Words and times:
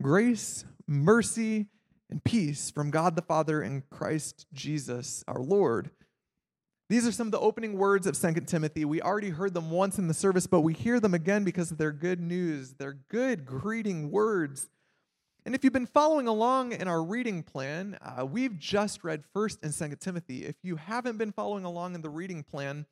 Grace, 0.00 0.66
mercy, 0.86 1.66
and 2.10 2.22
peace 2.22 2.70
from 2.70 2.90
God 2.90 3.16
the 3.16 3.22
Father 3.22 3.62
and 3.62 3.88
Christ 3.88 4.46
Jesus 4.52 5.24
our 5.26 5.40
Lord. 5.40 5.90
These 6.90 7.06
are 7.06 7.12
some 7.12 7.28
of 7.28 7.30
the 7.32 7.40
opening 7.40 7.78
words 7.78 8.06
of 8.06 8.20
2 8.20 8.42
Timothy. 8.42 8.84
We 8.84 9.00
already 9.00 9.30
heard 9.30 9.54
them 9.54 9.70
once 9.70 9.98
in 9.98 10.06
the 10.06 10.14
service, 10.14 10.46
but 10.46 10.60
we 10.60 10.74
hear 10.74 11.00
them 11.00 11.14
again 11.14 11.44
because 11.44 11.70
they're 11.70 11.92
good 11.92 12.20
news. 12.20 12.74
They're 12.74 12.98
good 13.08 13.46
greeting 13.46 14.10
words. 14.10 14.68
And 15.46 15.54
if 15.54 15.64
you've 15.64 15.72
been 15.72 15.86
following 15.86 16.28
along 16.28 16.72
in 16.72 16.88
our 16.88 17.02
reading 17.02 17.42
plan, 17.42 17.96
uh, 18.02 18.26
we've 18.26 18.58
just 18.58 19.02
read 19.02 19.24
1st 19.34 19.58
and 19.62 19.72
2nd 19.72 19.98
Timothy. 19.98 20.44
If 20.44 20.56
you 20.62 20.76
haven't 20.76 21.16
been 21.16 21.32
following 21.32 21.64
along 21.64 21.94
in 21.94 22.02
the 22.02 22.10
reading 22.10 22.42
plan, 22.42 22.84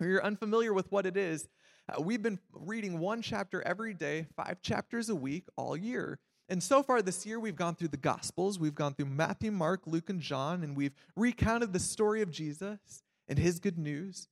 or 0.00 0.08
you're 0.08 0.24
unfamiliar 0.24 0.74
with 0.74 0.90
what 0.90 1.06
it 1.06 1.16
is, 1.16 1.48
uh, 1.88 2.02
we've 2.02 2.22
been 2.22 2.40
reading 2.52 2.98
one 2.98 3.22
chapter 3.22 3.62
every 3.62 3.94
day, 3.94 4.26
five 4.36 4.60
chapters 4.62 5.08
a 5.08 5.14
week, 5.14 5.44
all 5.56 5.76
year. 5.76 6.18
And 6.50 6.60
so 6.60 6.82
far 6.82 7.00
this 7.00 7.24
year, 7.24 7.38
we've 7.38 7.54
gone 7.54 7.76
through 7.76 7.88
the 7.88 7.96
Gospels. 7.96 8.58
We've 8.58 8.74
gone 8.74 8.94
through 8.94 9.06
Matthew, 9.06 9.52
Mark, 9.52 9.82
Luke, 9.86 10.10
and 10.10 10.20
John, 10.20 10.64
and 10.64 10.76
we've 10.76 10.94
recounted 11.14 11.72
the 11.72 11.78
story 11.78 12.22
of 12.22 12.32
Jesus 12.32 13.04
and 13.28 13.38
his 13.38 13.60
good 13.60 13.78
news. 13.78 14.26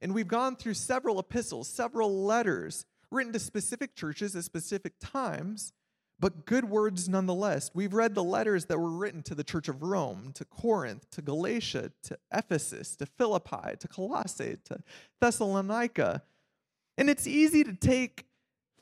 And 0.00 0.14
we've 0.14 0.28
gone 0.28 0.54
through 0.54 0.74
several 0.74 1.18
epistles, 1.18 1.68
several 1.68 2.24
letters 2.24 2.86
written 3.10 3.32
to 3.32 3.40
specific 3.40 3.96
churches 3.96 4.36
at 4.36 4.44
specific 4.44 4.92
times, 5.00 5.72
but 6.20 6.46
good 6.46 6.66
words 6.66 7.08
nonetheless. 7.08 7.72
We've 7.74 7.92
read 7.92 8.14
the 8.14 8.22
letters 8.22 8.66
that 8.66 8.78
were 8.78 8.90
written 8.90 9.24
to 9.24 9.34
the 9.34 9.42
church 9.42 9.66
of 9.66 9.82
Rome, 9.82 10.30
to 10.34 10.44
Corinth, 10.44 11.10
to 11.10 11.22
Galatia, 11.22 11.90
to 12.04 12.18
Ephesus, 12.32 12.94
to 12.96 13.06
Philippi, 13.06 13.76
to 13.80 13.88
Colossae, 13.88 14.58
to 14.66 14.78
Thessalonica. 15.20 16.22
And 16.96 17.10
it's 17.10 17.26
easy 17.26 17.64
to 17.64 17.72
take 17.72 18.27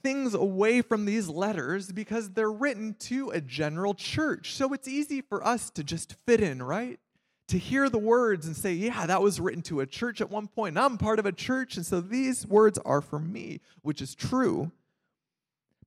things 0.06 0.34
away 0.34 0.83
from 0.83 1.05
these 1.05 1.28
letters 1.28 1.91
because 1.91 2.30
they're 2.30 2.52
written 2.52 2.95
to 2.95 3.30
a 3.30 3.41
general 3.41 3.92
church. 3.92 4.55
So 4.55 4.73
it's 4.73 4.87
easy 4.87 5.20
for 5.20 5.45
us 5.45 5.69
to 5.70 5.82
just 5.82 6.15
fit 6.24 6.40
in, 6.40 6.62
right? 6.62 7.01
To 7.49 7.59
hear 7.59 7.88
the 7.88 7.99
words 7.99 8.46
and 8.46 8.57
say, 8.57 8.73
yeah, 8.73 9.07
that 9.07 9.21
was 9.21 9.40
written 9.40 9.62
to 9.62 9.80
a 9.80 9.87
church 9.87 10.21
at 10.21 10.30
one 10.30 10.46
point. 10.46 10.79
I'm 10.79 10.96
part 10.96 11.18
of 11.18 11.27
a 11.27 11.32
church, 11.32 11.77
and 11.77 11.84
so 11.84 12.01
these 12.01 12.46
words 12.46 12.79
are 12.84 13.01
for 13.01 13.18
me, 13.18 13.60
which 13.82 14.01
is 14.01 14.15
true. 14.15 14.71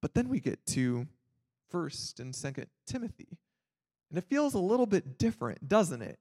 But 0.02 0.16
then 0.16 0.28
we 0.28 0.42
get 0.42 0.66
to 0.68 1.08
1st 1.74 2.20
and 2.20 2.34
2nd 2.34 2.66
Timothy. 2.86 3.38
And 4.10 4.18
it 4.18 4.26
feels 4.26 4.54
a 4.54 4.60
little 4.60 4.86
bit 4.86 5.18
different, 5.18 5.66
doesn't 5.66 6.02
it? 6.02 6.20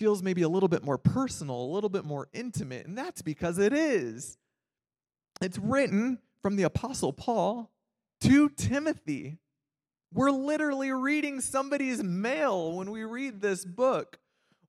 Feels 0.00 0.24
maybe 0.24 0.42
a 0.42 0.48
little 0.48 0.68
bit 0.68 0.82
more 0.82 0.98
personal, 0.98 1.62
a 1.66 1.72
little 1.72 1.90
bit 1.90 2.04
more 2.04 2.26
intimate, 2.32 2.86
and 2.86 2.98
that's 2.98 3.22
because 3.22 3.58
it 3.58 3.72
is. 3.72 4.38
It's 5.40 5.58
written 5.58 6.18
from 6.42 6.56
the 6.56 6.64
Apostle 6.64 7.12
Paul 7.12 7.70
to 8.20 8.48
Timothy. 8.50 9.38
We're 10.12 10.30
literally 10.30 10.92
reading 10.92 11.40
somebody's 11.40 12.02
mail 12.02 12.72
when 12.76 12.90
we 12.90 13.04
read 13.04 13.40
this 13.40 13.64
book. 13.64 14.18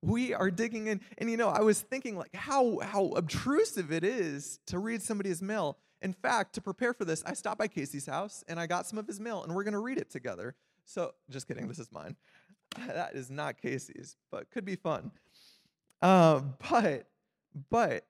We 0.00 0.32
are 0.32 0.50
digging 0.50 0.86
in. 0.86 1.00
And 1.18 1.30
you 1.30 1.36
know, 1.36 1.48
I 1.48 1.60
was 1.60 1.80
thinking 1.80 2.16
like 2.16 2.34
how 2.34 2.78
how 2.78 3.08
obtrusive 3.16 3.92
it 3.92 4.04
is 4.04 4.60
to 4.68 4.78
read 4.78 5.02
somebody's 5.02 5.42
mail. 5.42 5.78
In 6.00 6.12
fact, 6.12 6.54
to 6.54 6.60
prepare 6.60 6.94
for 6.94 7.04
this, 7.04 7.22
I 7.26 7.34
stopped 7.34 7.58
by 7.58 7.68
Casey's 7.68 8.06
house 8.06 8.44
and 8.48 8.60
I 8.60 8.66
got 8.66 8.86
some 8.86 8.98
of 8.98 9.06
his 9.06 9.20
mail 9.20 9.42
and 9.42 9.54
we're 9.54 9.64
gonna 9.64 9.80
read 9.80 9.98
it 9.98 10.10
together. 10.10 10.54
So 10.84 11.12
just 11.30 11.48
kidding, 11.48 11.68
this 11.68 11.78
is 11.78 11.90
mine. 11.92 12.16
That 12.88 13.14
is 13.14 13.30
not 13.30 13.56
Casey's, 13.56 14.16
but 14.32 14.50
could 14.50 14.64
be 14.64 14.74
fun. 14.74 15.12
Uh, 16.02 16.40
but 16.68 17.06
but 17.70 18.04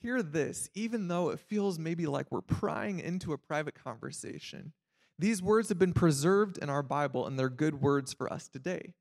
hear 0.00 0.22
this, 0.22 0.68
even 0.74 1.08
though 1.08 1.30
it 1.30 1.40
feels 1.40 1.78
maybe 1.78 2.06
like 2.06 2.26
we're 2.30 2.40
prying 2.40 3.00
into 3.00 3.32
a 3.32 3.38
private 3.38 3.74
conversation, 3.74 4.72
these 5.18 5.42
words 5.42 5.68
have 5.68 5.78
been 5.78 5.92
preserved 5.92 6.58
in 6.58 6.70
our 6.70 6.82
Bible 6.82 7.26
and 7.26 7.38
they're 7.38 7.50
good 7.50 7.80
words 7.80 8.12
for 8.12 8.32
us 8.32 8.48
today. 8.48 8.94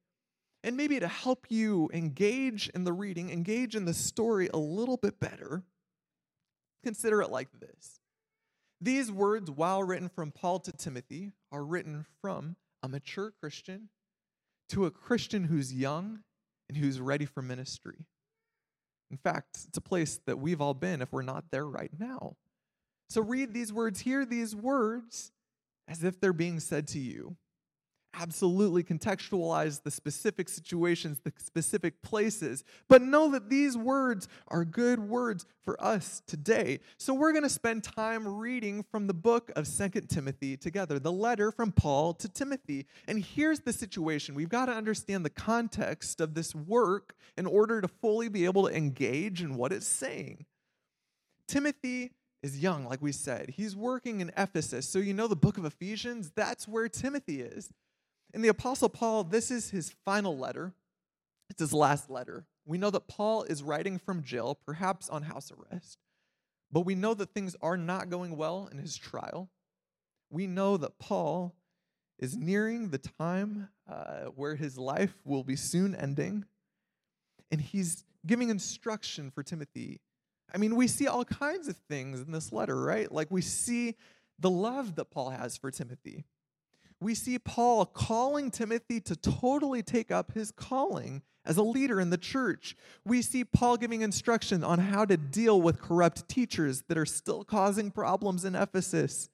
And 0.64 0.76
maybe 0.76 1.00
to 1.00 1.08
help 1.08 1.46
you 1.50 1.90
engage 1.94 2.70
in 2.76 2.84
the 2.84 2.92
reading, 2.92 3.30
engage 3.30 3.76
in 3.76 3.86
the 3.86 3.94
story 3.94 4.50
a 4.54 4.58
little 4.58 4.98
bit 4.98 5.20
better, 5.20 5.64
consider 6.84 7.22
it 7.22 7.32
like 7.32 7.48
this. 7.60 8.02
These 8.82 9.12
words, 9.12 9.50
while 9.50 9.84
written 9.84 10.10
from 10.10 10.32
Paul 10.32 10.60
to 10.60 10.72
Timothy, 10.72 11.32
are 11.52 11.64
written 11.64 12.06
from 12.22 12.58
a 12.84 12.90
mature 12.90 13.32
Christian 13.40 13.90
to 14.70 14.86
a 14.86 14.92
Christian 14.92 15.46
who's 15.46 15.74
young 15.74 16.20
and 16.68 16.78
who's 16.78 17.00
ready 17.00 17.26
for 17.26 17.42
ministry. 17.42 18.06
In 19.12 19.18
fact, 19.18 19.60
it's 19.68 19.78
a 19.78 19.82
place 19.82 20.20
that 20.26 20.40
we've 20.40 20.62
all 20.62 20.74
been 20.74 21.02
if 21.02 21.12
we're 21.12 21.22
not 21.22 21.46
there 21.52 21.68
right 21.68 21.92
now. 21.98 22.36
So 23.10 23.22
read 23.22 23.54
these 23.54 23.74
words, 23.74 24.02
hear 24.02 24.26
these 24.26 24.56
words 24.56 25.32
as 25.88 26.04
if 26.04 26.20
they're 26.20 26.34
being 26.34 26.60
said 26.60 26.88
to 26.90 27.00
you 27.00 27.36
absolutely 28.14 28.84
contextualize 28.84 29.84
the 29.84 29.92
specific 29.92 30.50
situations, 30.50 31.20
the 31.24 31.34
specific 31.38 32.02
places, 32.02 32.64
but 32.88 33.02
know 33.02 33.32
that 33.32 33.50
these 33.50 33.78
words 33.78 34.28
are 34.48 34.66
good 34.66 35.00
words 35.00 35.46
for 35.64 35.82
us 35.84 36.22
today. 36.28 36.80
So 36.98 37.14
we're 37.14 37.32
going 37.32 37.44
to 37.44 37.50
spend 37.50 37.84
time 37.84 38.28
reading 38.28 38.84
from 38.92 39.08
the 39.08 39.14
book 39.14 39.52
of 39.56 39.68
Second 39.68 40.08
Timothy 40.08 40.58
together, 40.58 41.00
the 41.00 41.12
letter 41.12 41.52
from 41.52 41.72
Paul 41.72 42.14
to 42.16 42.30
Timothy. 42.30 42.88
And 43.08 43.24
here's 43.24 43.62
the 43.62 43.74
situation 43.74 44.36
we've 44.36 44.50
got 44.50 44.66
to 44.66 44.74
understand 44.74 45.24
the 45.26 45.30
context 45.30 46.22
of 46.22 46.34
this 46.34 46.56
work 46.56 47.16
in 47.38 47.46
order 47.46 47.82
to 47.82 47.88
fully 47.88 48.30
be 48.30 48.46
able 48.46 48.68
to 48.68 48.76
engage 48.76 49.42
in 49.42 49.56
what 49.56 49.72
it's 49.72 49.88
saying. 49.88 50.46
Timothy 51.48 52.12
is 52.42 52.60
young, 52.60 52.86
like 52.86 53.02
we 53.02 53.12
said. 53.12 53.50
He's 53.50 53.76
working 53.76 54.22
in 54.22 54.32
Ephesus. 54.38 54.88
So, 54.88 55.00
you 55.00 55.14
know, 55.14 55.28
the 55.28 55.36
book 55.36 55.58
of 55.58 55.66
Ephesians, 55.66 56.32
that's 56.36 56.68
where 56.68 56.88
Timothy 56.88 57.42
is. 57.42 57.70
And 58.34 58.44
the 58.44 58.50
Apostle 58.50 58.90
Paul, 58.90 59.24
this 59.24 59.50
is 59.50 59.72
his 59.72 59.96
final 60.06 60.38
letter. 60.38 60.74
It's 61.50 61.60
his 61.60 61.74
last 61.74 62.10
letter. 62.10 62.46
We 62.66 62.78
know 62.78 62.92
that 62.92 63.08
Paul 63.08 63.44
is 63.44 63.64
writing 63.64 63.98
from 63.98 64.24
jail, 64.24 64.60
perhaps 64.66 65.10
on 65.10 65.24
house 65.24 65.52
arrest, 65.52 65.98
but 66.72 66.82
we 66.82 66.94
know 66.94 67.16
that 67.16 67.34
things 67.34 67.56
are 67.62 67.78
not 67.78 68.10
going 68.10 68.38
well 68.38 68.70
in 68.72 68.78
his 68.78 68.96
trial. 68.96 69.50
We 70.30 70.46
know 70.46 70.78
that 70.78 71.00
Paul 71.00 71.56
is 72.20 72.38
nearing 72.38 72.90
the 72.90 73.00
time 73.00 73.70
uh, 73.90 74.26
where 74.36 74.56
his 74.56 74.78
life 74.78 75.16
will 75.26 75.44
be 75.44 75.56
soon 75.56 75.96
ending, 75.96 76.46
and 77.50 77.60
he's 77.60 78.04
giving 78.28 78.50
instruction 78.50 79.32
for 79.32 79.42
Timothy. 79.42 80.02
I 80.54 80.58
mean, 80.58 80.76
we 80.76 80.88
see 80.88 81.08
all 81.08 81.26
kinds 81.26 81.68
of 81.68 81.78
things 81.90 82.22
in 82.22 82.32
this 82.32 82.52
letter, 82.52 82.80
right? 82.80 83.12
Like 83.12 83.32
we 83.32 83.42
see 83.42 83.96
the 84.38 84.50
love 84.50 84.96
that 84.96 85.10
Paul 85.10 85.32
has 85.32 85.58
for 85.58 85.72
Timothy 85.72 86.26
we 87.02 87.16
see 87.16 87.40
Paul 87.40 87.86
calling 87.86 88.52
Timothy 88.52 89.00
to 89.02 89.16
totally 89.16 89.82
take 89.82 90.12
up 90.12 90.34
his 90.34 90.52
calling 90.52 91.22
as 91.46 91.58
a 91.58 91.64
leader 91.64 92.00
in 92.00 92.10
the 92.10 92.18
church. 92.18 92.76
We 93.06 93.22
see 93.22 93.44
Paul 93.46 93.78
giving 93.78 94.02
instruction 94.02 94.64
on 94.64 94.80
how 94.80 95.06
to 95.06 95.16
deal 95.16 95.62
with 95.62 95.82
corrupt 95.82 96.28
teachers 96.28 96.84
that 96.88 96.98
are 96.98 97.06
still 97.06 97.44
causing 97.44 97.92
problems 97.92 98.44
in 98.44 98.56
Ephesus. 98.56 99.30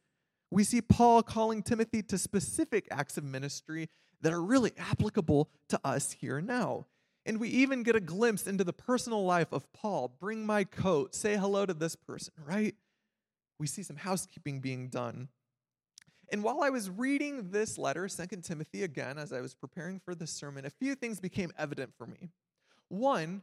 We 0.51 0.63
see 0.63 0.81
Paul 0.81 1.23
calling 1.23 1.63
Timothy 1.63 2.03
to 2.03 2.17
specific 2.17 2.87
acts 2.91 3.17
of 3.17 3.23
ministry 3.23 3.89
that 4.21 4.31
are 4.31 4.41
really 4.41 4.71
applicable 4.77 5.49
to 5.69 5.79
us 5.83 6.11
here 6.11 6.39
now. 6.41 6.85
And 7.25 7.39
we 7.39 7.49
even 7.49 7.81
get 7.81 7.95
a 7.95 7.99
glimpse 7.99 8.45
into 8.45 8.63
the 8.63 8.73
personal 8.73 9.25
life 9.25 9.51
of 9.51 9.71
Paul. 9.73 10.15
Bring 10.19 10.45
my 10.45 10.63
coat, 10.63 11.15
say 11.15 11.35
hello 11.35 11.65
to 11.65 11.73
this 11.73 11.95
person, 11.95 12.33
right? 12.45 12.75
We 13.59 13.65
see 13.65 13.81
some 13.81 13.97
housekeeping 13.97 14.61
being 14.61 14.89
done. 14.89 15.29
And 16.31 16.43
while 16.43 16.63
I 16.63 16.69
was 16.69 16.89
reading 16.89 17.51
this 17.51 17.77
letter, 17.77 18.07
2 18.07 18.41
Timothy, 18.41 18.83
again, 18.83 19.17
as 19.17 19.31
I 19.31 19.41
was 19.41 19.53
preparing 19.53 19.99
for 19.99 20.15
this 20.15 20.31
sermon, 20.31 20.65
a 20.65 20.69
few 20.69 20.95
things 20.95 21.19
became 21.19 21.51
evident 21.57 21.93
for 21.97 22.07
me. 22.07 22.29
One, 22.89 23.41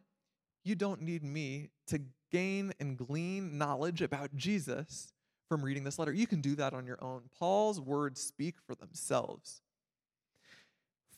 you 0.65 0.75
don't 0.75 1.03
need 1.03 1.23
me 1.23 1.71
to 1.89 2.01
gain 2.31 2.73
and 2.81 2.97
glean 2.97 3.59
knowledge 3.59 4.03
about 4.03 4.35
Jesus 4.35 5.13
from 5.49 5.63
reading 5.63 5.85
this 5.85 5.99
letter. 5.99 6.13
You 6.13 6.27
can 6.27 6.41
do 6.41 6.55
that 6.57 6.73
on 6.73 6.87
your 6.87 7.03
own. 7.03 7.23
Paul's 7.39 7.81
words 7.81 8.23
speak 8.23 8.57
for 8.67 8.75
themselves. 8.75 9.61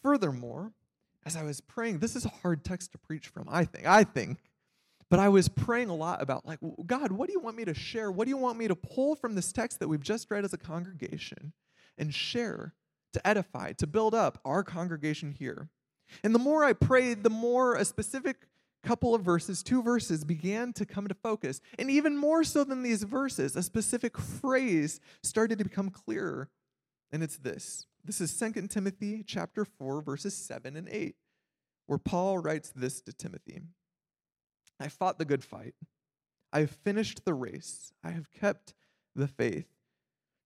Furthermore, 0.03 0.73
as 1.25 1.37
I 1.37 1.45
was 1.45 1.61
praying, 1.61 2.01
this 2.01 2.17
is 2.17 2.25
a 2.25 2.31
hard 2.43 2.65
text 2.65 2.93
to 2.93 2.99
preach 2.99 3.29
from, 3.29 3.47
I 3.51 3.65
think. 3.65 3.87
I 3.87 4.05
think. 4.05 4.39
But 5.11 5.21
I 5.21 5.29
was 5.29 5.49
praying 5.49 5.91
a 5.91 5.95
lot 5.95 6.23
about, 6.23 6.47
like, 6.47 6.59
God, 6.87 7.13
what 7.13 7.29
do 7.29 7.33
you 7.33 7.41
want 7.41 7.57
me 7.57 7.65
to 7.65 7.75
share? 7.75 8.11
What 8.11 8.25
do 8.25 8.31
you 8.31 8.37
want 8.37 8.59
me 8.59 8.69
to 8.69 8.75
pull 8.75 9.15
from 9.15 9.35
this 9.35 9.53
text 9.53 9.79
that 9.81 9.89
we've 9.89 10.03
just 10.03 10.31
read 10.31 10.45
as 10.45 10.53
a 10.53 10.59
congregation 10.59 11.53
and 11.99 12.15
share 12.15 12.75
to 13.13 13.27
edify, 13.27 13.73
to 13.73 13.87
build 13.87 14.15
up 14.15 14.41
our 14.45 14.63
congregation 14.63 15.31
here? 15.31 15.69
And 16.23 16.35
the 16.35 16.39
more 16.39 16.65
I 16.65 16.73
prayed, 16.73 17.23
the 17.23 17.31
more 17.31 17.77
a 17.77 17.85
specific 17.85 18.49
couple 18.83 19.15
of 19.15 19.23
verses, 19.23 19.63
two 19.63 19.83
verses, 19.83 20.25
began 20.25 20.73
to 20.75 20.85
come 20.85 21.09
to 21.09 21.15
focus. 21.15 21.61
And 21.79 21.91
even 21.91 22.17
more 22.17 22.45
so 22.45 22.65
than 22.65 22.83
these 22.83 23.03
verses, 23.03 23.57
a 23.57 23.63
specific 23.63 24.19
phrase 24.19 25.01
started 25.23 25.59
to 25.59 25.65
become 25.65 25.91
clearer. 25.91 26.51
And 27.11 27.23
it's 27.23 27.37
this. 27.37 27.87
This 28.05 28.21
is 28.21 28.37
2 28.37 28.67
Timothy 28.69 29.25
chapter 29.27 29.65
4, 29.65 30.03
verses 30.03 30.35
7 30.35 30.77
and 30.77 30.89
8, 30.89 31.15
where 31.87 31.99
Paul 31.99 32.39
writes 32.39 32.71
this 32.75 33.01
to 33.03 33.13
Timothy. 33.13 33.63
I 34.81 34.89
fought 34.89 35.19
the 35.19 35.25
good 35.25 35.45
fight. 35.45 35.75
I 36.53 36.61
have 36.61 36.71
finished 36.71 37.25
the 37.25 37.35
race. 37.35 37.93
I 38.03 38.11
have 38.11 38.31
kept 38.31 38.75
the 39.15 39.29
faith. 39.29 39.67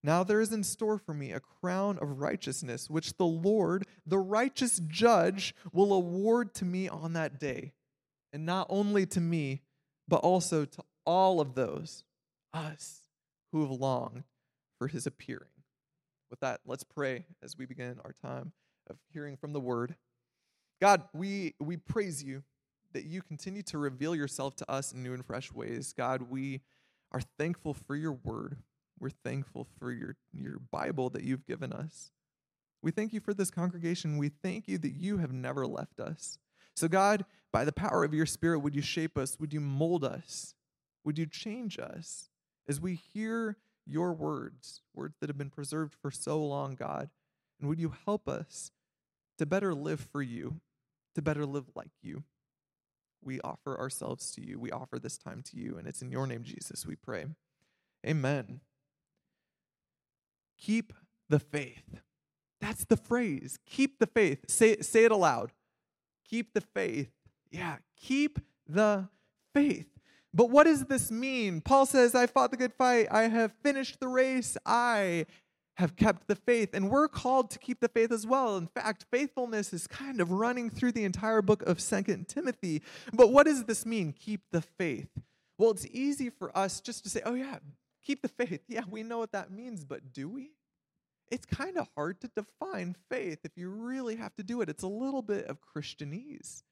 Now 0.03 0.23
there 0.23 0.41
is 0.41 0.53
in 0.53 0.63
store 0.63 0.99
for 0.99 1.13
me 1.13 1.33
a 1.33 1.41
crown 1.41 1.99
of 2.01 2.21
righteousness, 2.21 2.89
which 2.89 3.17
the 3.17 3.27
Lord, 3.27 3.87
the 4.07 4.19
righteous 4.19 4.81
judge, 4.87 5.55
will 5.73 5.93
award 5.93 6.55
to 6.55 6.65
me 6.65 6.89
on 6.89 7.15
that 7.15 7.41
day. 7.41 7.73
And 8.33 8.47
not 8.47 8.67
only 8.71 9.07
to 9.07 9.21
me, 9.21 9.63
but 10.07 10.19
also 10.19 10.65
to 10.65 10.83
all 11.05 11.41
of 11.41 11.55
those, 11.55 12.05
us, 12.53 13.03
who 13.53 13.63
have 13.63 13.71
longed 13.71 14.25
for 14.79 14.89
his 14.89 15.07
appearing. 15.07 15.49
With 16.31 16.41
that, 16.41 16.61
let's 16.67 16.85
pray 16.85 17.25
as 17.43 17.57
we 17.57 17.67
begin 17.67 17.99
our 18.05 18.15
time 18.23 18.53
of 18.89 18.97
hearing 19.13 19.37
from 19.37 19.53
the 19.53 19.61
word. 19.61 19.97
God, 20.81 21.03
we, 21.13 21.55
we 21.59 21.77
praise 21.77 22.23
you 22.23 22.43
that 22.93 23.05
you 23.05 23.23
continue 23.23 23.63
to 23.63 23.79
reveal 23.79 24.15
yourself 24.15 24.57
to 24.57 24.71
us 24.71 24.93
in 24.93 25.03
new 25.03 25.15
and 25.15 25.25
fresh 25.25 25.53
ways. 25.53 25.93
God, 25.97 26.23
we 26.31 26.61
are 27.13 27.21
thankful 27.39 27.75
for 27.75 27.97
your 27.97 28.13
word. 28.13 28.59
We're 28.99 29.11
thankful 29.11 29.67
for 29.79 29.93
your, 29.93 30.17
your 30.33 30.59
Bible 30.71 31.11
that 31.11 31.23
you've 31.23 31.47
given 31.47 31.73
us. 31.73 32.11
We 32.83 32.91
thank 32.91 33.13
you 33.13 33.21
for 33.21 33.35
this 33.35 33.51
congregation. 33.51 34.19
We 34.19 34.29
thank 34.29 34.69
you 34.69 34.79
that 34.79 34.95
you 34.95 35.19
have 35.19 35.33
never 35.33 35.67
left 35.67 36.01
us. 36.01 36.39
So, 36.77 36.89
God, 36.89 37.25
by 37.53 37.65
the 37.65 37.73
power 37.73 38.05
of 38.05 38.15
your 38.15 38.27
Spirit, 38.27 38.61
would 38.61 38.75
you 38.75 38.83
shape 38.83 39.19
us? 39.19 39.37
Would 39.41 39.53
you 39.53 39.61
mold 39.61 40.05
us? 40.05 40.55
Would 41.05 41.19
you 41.19 41.27
change 41.27 41.79
us 41.79 42.29
as 42.69 42.81
we 42.81 42.95
hear 42.95 43.57
your 43.87 44.13
words, 44.13 44.83
words 44.95 45.17
that 45.21 45.29
have 45.29 45.39
been 45.39 45.51
preserved 45.51 45.95
for 46.01 46.11
so 46.11 46.41
long, 46.45 46.75
God? 46.75 47.11
And 47.59 47.69
would 47.69 47.81
you 47.81 47.95
help 48.05 48.29
us 48.29 48.71
to 49.39 49.47
better 49.47 49.75
live 49.75 50.01
for 50.13 50.23
you, 50.23 50.61
to 51.15 51.23
better 51.23 51.47
live 51.47 51.65
like 51.75 51.91
you? 52.03 52.25
We 53.29 53.43
offer 53.43 53.79
ourselves 53.79 54.31
to 54.37 54.41
you. 54.41 54.59
We 54.59 54.71
offer 54.71 54.99
this 54.99 55.19
time 55.19 55.43
to 55.51 55.59
you. 55.59 55.77
And 55.77 55.87
it's 55.87 56.01
in 56.01 56.11
your 56.11 56.27
name, 56.27 56.45
Jesus, 56.45 56.87
we 56.87 56.97
pray. 56.97 57.27
Amen. 58.07 58.61
Keep 60.57 60.95
the 61.29 61.39
faith. 61.39 62.01
That's 62.59 62.87
the 62.87 62.97
phrase. 62.97 63.59
Keep 63.67 63.99
the 63.99 64.07
faith. 64.07 64.51
Say, 64.51 64.79
say 64.79 65.05
it 65.05 65.13
aloud. 65.13 65.53
Keep 66.27 66.55
the 66.55 66.63
faith. 66.63 67.11
Yeah, 67.51 67.77
keep 68.01 68.39
the 68.67 69.11
faith. 69.53 69.91
But 70.33 70.49
what 70.49 70.65
does 70.65 70.87
this 70.87 71.11
mean? 71.11 71.61
Paul 71.61 71.85
says, 71.85 72.15
I 72.15 72.29
fought 72.29 72.51
the 72.51 72.57
good 72.57 72.73
fight. 72.73 73.09
I 73.11 73.25
have 73.25 73.53
finished 73.63 74.01
the 74.01 74.09
race. 74.09 74.57
I 74.65 75.27
have 75.79 75.95
kept 75.95 76.27
the 76.27 76.35
faith. 76.35 76.71
And 76.75 76.91
we're 76.91 77.09
called 77.09 77.51
to 77.51 77.59
keep 77.59 77.81
the 77.81 77.89
faith 77.89 78.11
as 78.11 78.27
well. 78.27 78.57
In 78.57 78.67
fact, 78.67 79.07
faithfulness 79.11 79.73
is 79.73 79.87
kind 79.87 80.21
of 80.21 80.33
running 80.33 80.71
through 80.71 80.93
the 80.93 81.05
entire 81.05 81.41
book 81.41 81.63
of 81.63 81.81
Second 81.81 82.29
Timothy. 82.29 82.83
But 83.13 83.33
what 83.33 83.47
does 83.47 83.65
this 83.65 83.87
mean, 83.87 84.13
keep 84.13 84.41
the 84.51 84.61
faith? 84.61 85.09
Well, 85.57 85.71
it's 85.71 85.87
easy 85.87 86.31
for 86.31 86.57
us 86.57 86.81
just 86.81 87.05
to 87.05 87.11
say, 87.11 87.23
oh, 87.25 87.35
yeah, 87.35 87.59
keep 88.05 88.23
the 88.23 88.29
faith. 88.29 88.61
Yeah, 88.69 88.83
we 88.91 89.05
know 89.05 89.19
what 89.19 89.33
that 89.33 89.53
means, 89.53 89.85
but 89.85 90.13
do 90.13 90.29
we? 90.29 90.51
It's 91.31 91.47
kind 91.47 91.77
of 91.77 91.89
hard 91.95 92.21
to 92.23 92.31
define 92.35 92.97
faith 93.11 93.41
if 93.45 93.53
you 93.57 93.69
really 93.69 94.17
have 94.17 94.35
to 94.37 94.43
do 94.43 94.61
it. 94.63 94.69
It's 94.69 94.83
a 94.83 94.89
little 94.89 95.23
bit 95.23 95.47
of 95.47 95.59
Christianese, 95.61 96.63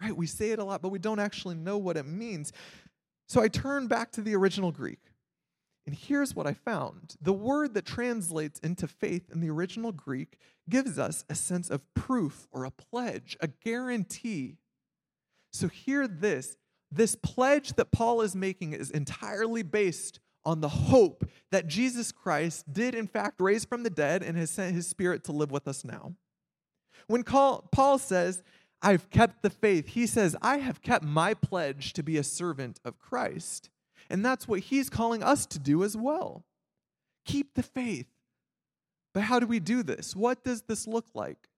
right? 0.00 0.16
We 0.16 0.26
say 0.26 0.50
it 0.50 0.58
a 0.58 0.64
lot, 0.64 0.80
but 0.80 0.90
we 0.90 0.98
don't 0.98 1.18
actually 1.18 1.56
know 1.56 1.76
what 1.76 1.96
it 1.96 2.06
means. 2.06 2.52
So 3.28 3.42
I 3.42 3.48
turn 3.48 3.88
back 3.88 4.12
to 4.12 4.22
the 4.22 4.34
original 4.36 4.72
Greek. 4.72 5.00
And 5.88 5.96
here's 5.96 6.36
what 6.36 6.46
I 6.46 6.52
found 6.52 7.16
the 7.18 7.32
word 7.32 7.72
that 7.72 7.86
translates 7.86 8.60
into 8.60 8.86
faith 8.86 9.30
in 9.32 9.40
the 9.40 9.48
original 9.48 9.90
Greek 9.90 10.36
gives 10.68 10.98
us 10.98 11.24
a 11.30 11.34
sense 11.34 11.70
of 11.70 11.82
proof 11.94 12.46
or 12.52 12.64
a 12.64 12.70
pledge, 12.70 13.38
a 13.40 13.48
guarantee. 13.48 14.58
So, 15.50 15.66
hear 15.66 16.06
this 16.06 16.58
this 16.92 17.14
pledge 17.14 17.72
that 17.76 17.90
Paul 17.90 18.20
is 18.20 18.36
making 18.36 18.74
is 18.74 18.90
entirely 18.90 19.62
based 19.62 20.20
on 20.44 20.60
the 20.60 20.68
hope 20.68 21.24
that 21.52 21.68
Jesus 21.68 22.12
Christ 22.12 22.70
did, 22.70 22.94
in 22.94 23.06
fact, 23.06 23.40
raise 23.40 23.64
from 23.64 23.82
the 23.82 23.88
dead 23.88 24.22
and 24.22 24.36
has 24.36 24.50
sent 24.50 24.74
his 24.74 24.86
spirit 24.86 25.24
to 25.24 25.32
live 25.32 25.50
with 25.50 25.66
us 25.66 25.86
now. 25.86 26.12
When 27.06 27.22
Paul 27.22 27.98
says, 27.98 28.42
I've 28.82 29.08
kept 29.08 29.40
the 29.40 29.48
faith, 29.48 29.88
he 29.88 30.06
says, 30.06 30.36
I 30.42 30.58
have 30.58 30.82
kept 30.82 31.02
my 31.02 31.32
pledge 31.32 31.94
to 31.94 32.02
be 32.02 32.18
a 32.18 32.22
servant 32.22 32.78
of 32.84 32.98
Christ. 32.98 33.70
And 34.10 34.24
that's 34.24 34.48
what 34.48 34.60
he's 34.60 34.90
calling 34.90 35.22
us 35.22 35.46
to 35.46 35.58
do 35.58 35.84
as 35.84 35.96
well. 35.96 36.44
Keep 37.24 37.54
the 37.54 37.62
faith. 37.62 38.08
But 39.14 39.24
how 39.24 39.40
do 39.40 39.46
we 39.46 39.60
do 39.60 39.82
this? 39.82 40.14
What 40.14 40.44
does 40.44 40.62
this 40.62 40.86
look 40.86 41.06
like? 41.14 41.48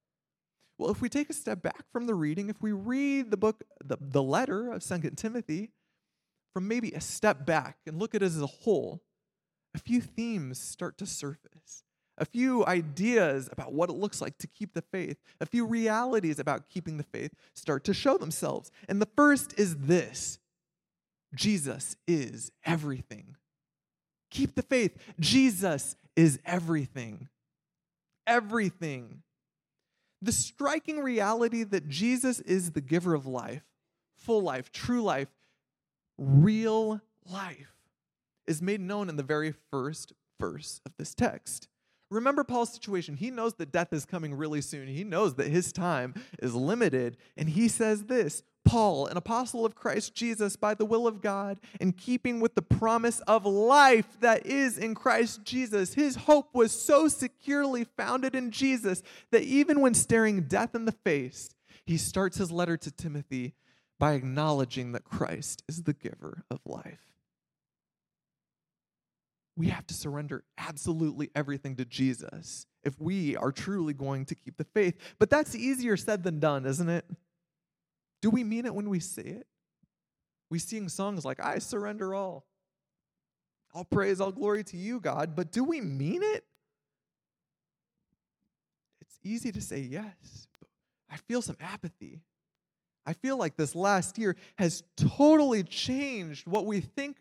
Well, 0.78 0.90
if 0.90 1.02
we 1.02 1.08
take 1.08 1.28
a 1.28 1.34
step 1.34 1.62
back 1.62 1.84
from 1.92 2.06
the 2.06 2.14
reading, 2.14 2.48
if 2.48 2.62
we 2.62 2.72
read 2.72 3.30
the 3.30 3.36
book, 3.36 3.64
the, 3.84 3.98
the 4.00 4.22
letter 4.22 4.72
of 4.72 4.82
Second 4.82 5.16
Timothy, 5.16 5.70
from 6.54 6.68
maybe 6.68 6.90
a 6.92 7.00
step 7.00 7.44
back 7.44 7.76
and 7.86 7.98
look 7.98 8.14
at 8.14 8.22
it 8.22 8.26
as 8.26 8.40
a 8.40 8.46
whole, 8.46 9.02
a 9.74 9.78
few 9.78 10.00
themes 10.00 10.58
start 10.58 10.98
to 10.98 11.06
surface. 11.06 11.84
A 12.18 12.24
few 12.24 12.66
ideas 12.66 13.48
about 13.50 13.72
what 13.72 13.88
it 13.88 13.94
looks 13.94 14.20
like 14.20 14.36
to 14.38 14.46
keep 14.46 14.74
the 14.74 14.82
faith, 14.82 15.16
a 15.40 15.46
few 15.46 15.64
realities 15.64 16.38
about 16.38 16.68
keeping 16.68 16.96
the 16.96 17.02
faith 17.02 17.32
start 17.54 17.84
to 17.84 17.94
show 17.94 18.18
themselves. 18.18 18.70
And 18.88 19.00
the 19.00 19.08
first 19.16 19.58
is 19.58 19.76
this 19.76 20.38
Jesus 21.34 21.96
is 22.06 22.50
everything. 22.64 23.36
Keep 24.30 24.54
the 24.54 24.62
faith. 24.62 24.96
Jesus 25.18 25.96
is 26.16 26.38
everything. 26.44 27.28
Everything. 28.26 29.22
The 30.22 30.32
striking 30.32 31.00
reality 31.00 31.64
that 31.64 31.88
Jesus 31.88 32.40
is 32.40 32.72
the 32.72 32.80
giver 32.80 33.14
of 33.14 33.26
life, 33.26 33.64
full 34.16 34.42
life, 34.42 34.70
true 34.70 35.02
life, 35.02 35.28
real 36.18 37.00
life 37.30 37.72
is 38.46 38.60
made 38.60 38.80
known 38.80 39.08
in 39.08 39.16
the 39.16 39.22
very 39.22 39.54
first 39.70 40.12
verse 40.38 40.80
of 40.84 40.92
this 40.98 41.14
text. 41.14 41.68
Remember 42.10 42.42
Paul's 42.42 42.72
situation. 42.72 43.14
He 43.14 43.30
knows 43.30 43.54
that 43.54 43.72
death 43.72 43.92
is 43.92 44.04
coming 44.04 44.34
really 44.34 44.60
soon. 44.60 44.88
He 44.88 45.04
knows 45.04 45.36
that 45.36 45.46
his 45.46 45.72
time 45.72 46.14
is 46.40 46.54
limited. 46.54 47.16
And 47.36 47.48
he 47.48 47.68
says 47.68 48.04
this 48.04 48.42
Paul, 48.64 49.06
an 49.06 49.16
apostle 49.16 49.64
of 49.64 49.74
Christ 49.74 50.14
Jesus 50.14 50.56
by 50.56 50.74
the 50.74 50.84
will 50.84 51.06
of 51.06 51.20
God, 51.20 51.60
in 51.80 51.92
keeping 51.92 52.40
with 52.40 52.54
the 52.54 52.62
promise 52.62 53.20
of 53.20 53.46
life 53.46 54.20
that 54.20 54.46
is 54.46 54.78
in 54.78 54.94
Christ 54.94 55.44
Jesus. 55.44 55.94
His 55.94 56.16
hope 56.16 56.54
was 56.54 56.72
so 56.72 57.08
securely 57.08 57.84
founded 57.84 58.34
in 58.34 58.50
Jesus 58.50 59.02
that 59.30 59.42
even 59.42 59.80
when 59.80 59.94
staring 59.94 60.42
death 60.42 60.74
in 60.74 60.84
the 60.84 60.92
face, 60.92 61.50
he 61.84 61.96
starts 61.96 62.36
his 62.36 62.52
letter 62.52 62.76
to 62.76 62.90
Timothy 62.90 63.54
by 63.98 64.12
acknowledging 64.12 64.92
that 64.92 65.04
Christ 65.04 65.62
is 65.68 65.82
the 65.82 65.92
giver 65.92 66.44
of 66.50 66.60
life. 66.64 67.00
We 69.56 69.68
have 69.68 69.86
to 69.88 69.94
surrender 69.94 70.44
absolutely 70.56 71.30
everything 71.34 71.76
to 71.76 71.84
Jesus 71.84 72.66
if 72.82 72.98
we 72.98 73.36
are 73.36 73.52
truly 73.52 73.92
going 73.92 74.24
to 74.26 74.34
keep 74.34 74.56
the 74.56 74.64
faith. 74.64 74.96
But 75.18 75.28
that's 75.28 75.54
easier 75.54 75.96
said 75.96 76.22
than 76.22 76.40
done, 76.40 76.64
isn't 76.64 76.88
it? 76.88 77.04
Do 78.20 78.30
we 78.30 78.44
mean 78.44 78.66
it 78.66 78.74
when 78.74 78.88
we 78.88 79.00
say 79.00 79.22
it? 79.22 79.46
We 80.50 80.58
sing 80.58 80.88
songs 80.88 81.24
like, 81.24 81.40
I 81.40 81.58
surrender 81.58 82.14
all. 82.14 82.44
All 83.72 83.84
praise, 83.84 84.20
all 84.20 84.32
glory 84.32 84.64
to 84.64 84.76
you, 84.76 85.00
God. 85.00 85.36
But 85.36 85.52
do 85.52 85.62
we 85.62 85.80
mean 85.80 86.22
it? 86.22 86.44
It's 89.00 89.18
easy 89.22 89.52
to 89.52 89.60
say 89.60 89.80
yes, 89.80 90.48
but 90.58 90.68
I 91.10 91.16
feel 91.16 91.40
some 91.40 91.56
apathy. 91.60 92.20
I 93.06 93.12
feel 93.12 93.36
like 93.36 93.56
this 93.56 93.74
last 93.74 94.18
year 94.18 94.36
has 94.56 94.82
totally 94.96 95.62
changed 95.62 96.46
what 96.46 96.66
we 96.66 96.80
think 96.80 97.16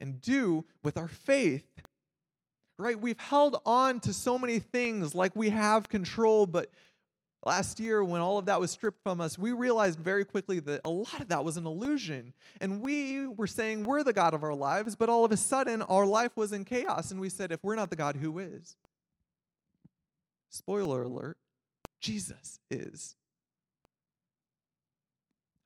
and 0.00 0.20
do 0.20 0.64
with 0.82 0.96
our 0.96 1.08
faith. 1.08 1.66
Right? 2.78 2.98
We've 2.98 3.20
held 3.20 3.60
on 3.66 4.00
to 4.00 4.14
so 4.14 4.38
many 4.38 4.58
things 4.58 5.14
like 5.14 5.36
we 5.36 5.50
have 5.50 5.90
control, 5.90 6.46
but 6.46 6.70
last 7.44 7.80
year 7.80 8.04
when 8.04 8.20
all 8.20 8.38
of 8.38 8.46
that 8.46 8.60
was 8.60 8.70
stripped 8.70 9.02
from 9.02 9.20
us, 9.20 9.38
we 9.38 9.52
realized 9.52 9.98
very 9.98 10.24
quickly 10.24 10.60
that 10.60 10.80
a 10.84 10.90
lot 10.90 11.20
of 11.20 11.28
that 11.28 11.44
was 11.44 11.56
an 11.56 11.66
illusion. 11.66 12.32
And 12.60 12.80
we 12.82 13.26
were 13.26 13.46
saying 13.46 13.84
we're 13.84 14.04
the 14.04 14.12
God 14.12 14.34
of 14.34 14.42
our 14.42 14.54
lives, 14.54 14.94
but 14.94 15.08
all 15.08 15.24
of 15.24 15.32
a 15.32 15.36
sudden 15.36 15.82
our 15.82 16.06
life 16.06 16.36
was 16.36 16.52
in 16.52 16.64
chaos. 16.64 17.10
And 17.10 17.20
we 17.20 17.28
said, 17.28 17.52
if 17.52 17.62
we're 17.62 17.76
not 17.76 17.90
the 17.90 17.96
God, 17.96 18.16
who 18.16 18.38
is? 18.38 18.76
Spoiler 20.50 21.02
alert 21.02 21.36
Jesus 22.00 22.58
is. 22.70 23.14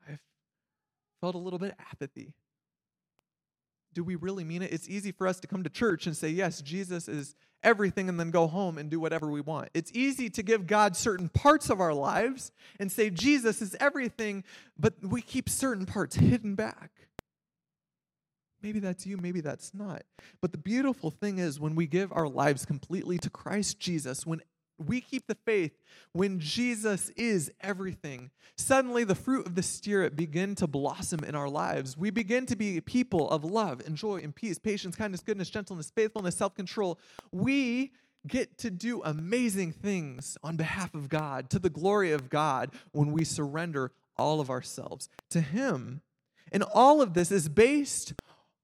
I 0.08 0.18
felt 1.20 1.34
a 1.34 1.38
little 1.38 1.58
bit 1.58 1.74
apathy. 1.78 2.34
Do 3.94 4.04
we 4.04 4.16
really 4.16 4.44
mean 4.44 4.62
it? 4.62 4.72
It's 4.72 4.88
easy 4.88 5.12
for 5.12 5.26
us 5.26 5.40
to 5.40 5.46
come 5.46 5.62
to 5.62 5.70
church 5.70 6.06
and 6.06 6.16
say, 6.16 6.28
yes, 6.28 6.60
Jesus 6.60 7.08
is 7.08 7.34
everything, 7.62 8.08
and 8.10 8.20
then 8.20 8.30
go 8.30 8.46
home 8.46 8.76
and 8.76 8.90
do 8.90 9.00
whatever 9.00 9.30
we 9.30 9.40
want. 9.40 9.70
It's 9.72 9.90
easy 9.94 10.28
to 10.30 10.42
give 10.42 10.66
God 10.66 10.96
certain 10.96 11.30
parts 11.30 11.70
of 11.70 11.80
our 11.80 11.94
lives 11.94 12.52
and 12.78 12.92
say, 12.92 13.08
Jesus 13.08 13.62
is 13.62 13.74
everything, 13.80 14.44
but 14.78 14.94
we 15.02 15.22
keep 15.22 15.48
certain 15.48 15.86
parts 15.86 16.16
hidden 16.16 16.54
back. 16.54 16.90
Maybe 18.62 18.80
that's 18.80 19.06
you, 19.06 19.16
maybe 19.16 19.40
that's 19.40 19.72
not. 19.74 20.02
But 20.40 20.52
the 20.52 20.58
beautiful 20.58 21.10
thing 21.10 21.38
is 21.38 21.60
when 21.60 21.74
we 21.74 21.86
give 21.86 22.12
our 22.12 22.28
lives 22.28 22.64
completely 22.64 23.18
to 23.18 23.30
Christ 23.30 23.78
Jesus, 23.78 24.26
when 24.26 24.40
we 24.78 25.00
keep 25.00 25.26
the 25.26 25.36
faith 25.46 25.72
when 26.12 26.40
Jesus 26.40 27.10
is 27.10 27.50
everything. 27.60 28.30
Suddenly, 28.56 29.04
the 29.04 29.14
fruit 29.14 29.46
of 29.46 29.54
the 29.54 29.62
Spirit 29.62 30.16
begin 30.16 30.54
to 30.56 30.66
blossom 30.66 31.24
in 31.24 31.34
our 31.34 31.48
lives. 31.48 31.96
We 31.96 32.10
begin 32.10 32.46
to 32.46 32.56
be 32.56 32.80
people 32.80 33.30
of 33.30 33.44
love 33.44 33.82
and 33.86 33.96
joy 33.96 34.20
and 34.22 34.34
peace, 34.34 34.58
patience, 34.58 34.96
kindness, 34.96 35.20
goodness, 35.20 35.50
gentleness, 35.50 35.90
faithfulness, 35.94 36.36
self 36.36 36.54
control. 36.54 36.98
We 37.32 37.92
get 38.26 38.56
to 38.58 38.70
do 38.70 39.02
amazing 39.02 39.72
things 39.72 40.38
on 40.42 40.56
behalf 40.56 40.94
of 40.94 41.08
God, 41.08 41.50
to 41.50 41.58
the 41.58 41.70
glory 41.70 42.12
of 42.12 42.30
God, 42.30 42.70
when 42.92 43.12
we 43.12 43.24
surrender 43.24 43.92
all 44.16 44.40
of 44.40 44.50
ourselves 44.50 45.08
to 45.30 45.40
Him. 45.40 46.00
And 46.52 46.62
all 46.62 47.02
of 47.02 47.14
this 47.14 47.30
is 47.30 47.48
based 47.48 48.14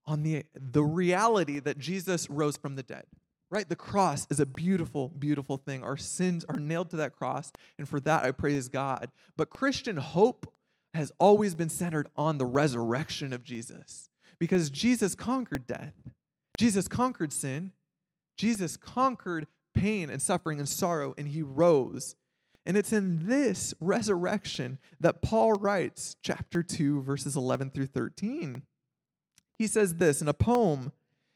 on 0.06 0.22
the, 0.22 0.44
the 0.54 0.82
reality 0.82 1.58
that 1.60 1.78
Jesus 1.78 2.30
rose 2.30 2.56
from 2.56 2.76
the 2.76 2.82
dead 2.82 3.04
right? 3.50 3.68
The 3.68 3.76
cross 3.76 4.26
is 4.30 4.40
a 4.40 4.46
beautiful, 4.46 5.08
beautiful 5.08 5.56
thing. 5.56 5.82
Our 5.82 5.96
sins 5.96 6.44
are 6.48 6.58
nailed 6.58 6.90
to 6.90 6.96
that 6.96 7.12
cross, 7.12 7.50
and 7.78 7.88
for 7.88 8.00
that 8.00 8.24
I 8.24 8.30
praise 8.30 8.68
God. 8.68 9.10
But 9.36 9.50
Christian 9.50 9.96
hope 9.96 10.52
has 10.94 11.12
always 11.18 11.54
been 11.54 11.68
centered 11.68 12.08
on 12.16 12.38
the 12.38 12.46
resurrection 12.46 13.32
of 13.32 13.44
Jesus 13.44 14.08
because 14.38 14.70
Jesus 14.70 15.14
conquered 15.14 15.66
death, 15.66 15.94
Jesus 16.58 16.88
conquered 16.88 17.32
sin, 17.32 17.72
Jesus 18.36 18.76
conquered 18.76 19.46
pain 19.74 20.10
and 20.10 20.22
suffering 20.22 20.58
and 20.58 20.68
sorrow, 20.68 21.14
and 21.18 21.28
he 21.28 21.42
rose. 21.42 22.16
And 22.66 22.76
it's 22.76 22.92
in 22.92 23.26
this 23.26 23.74
resurrection 23.80 24.78
that 25.00 25.22
Paul 25.22 25.54
writes, 25.54 26.16
chapter 26.22 26.62
2, 26.62 27.02
verses 27.02 27.34
11 27.34 27.70
through 27.70 27.86
13. 27.86 28.62
He 29.58 29.66
says 29.66 29.96
this 29.96 30.20
in 30.20 30.28
a 30.28 30.34
poem 30.34 30.92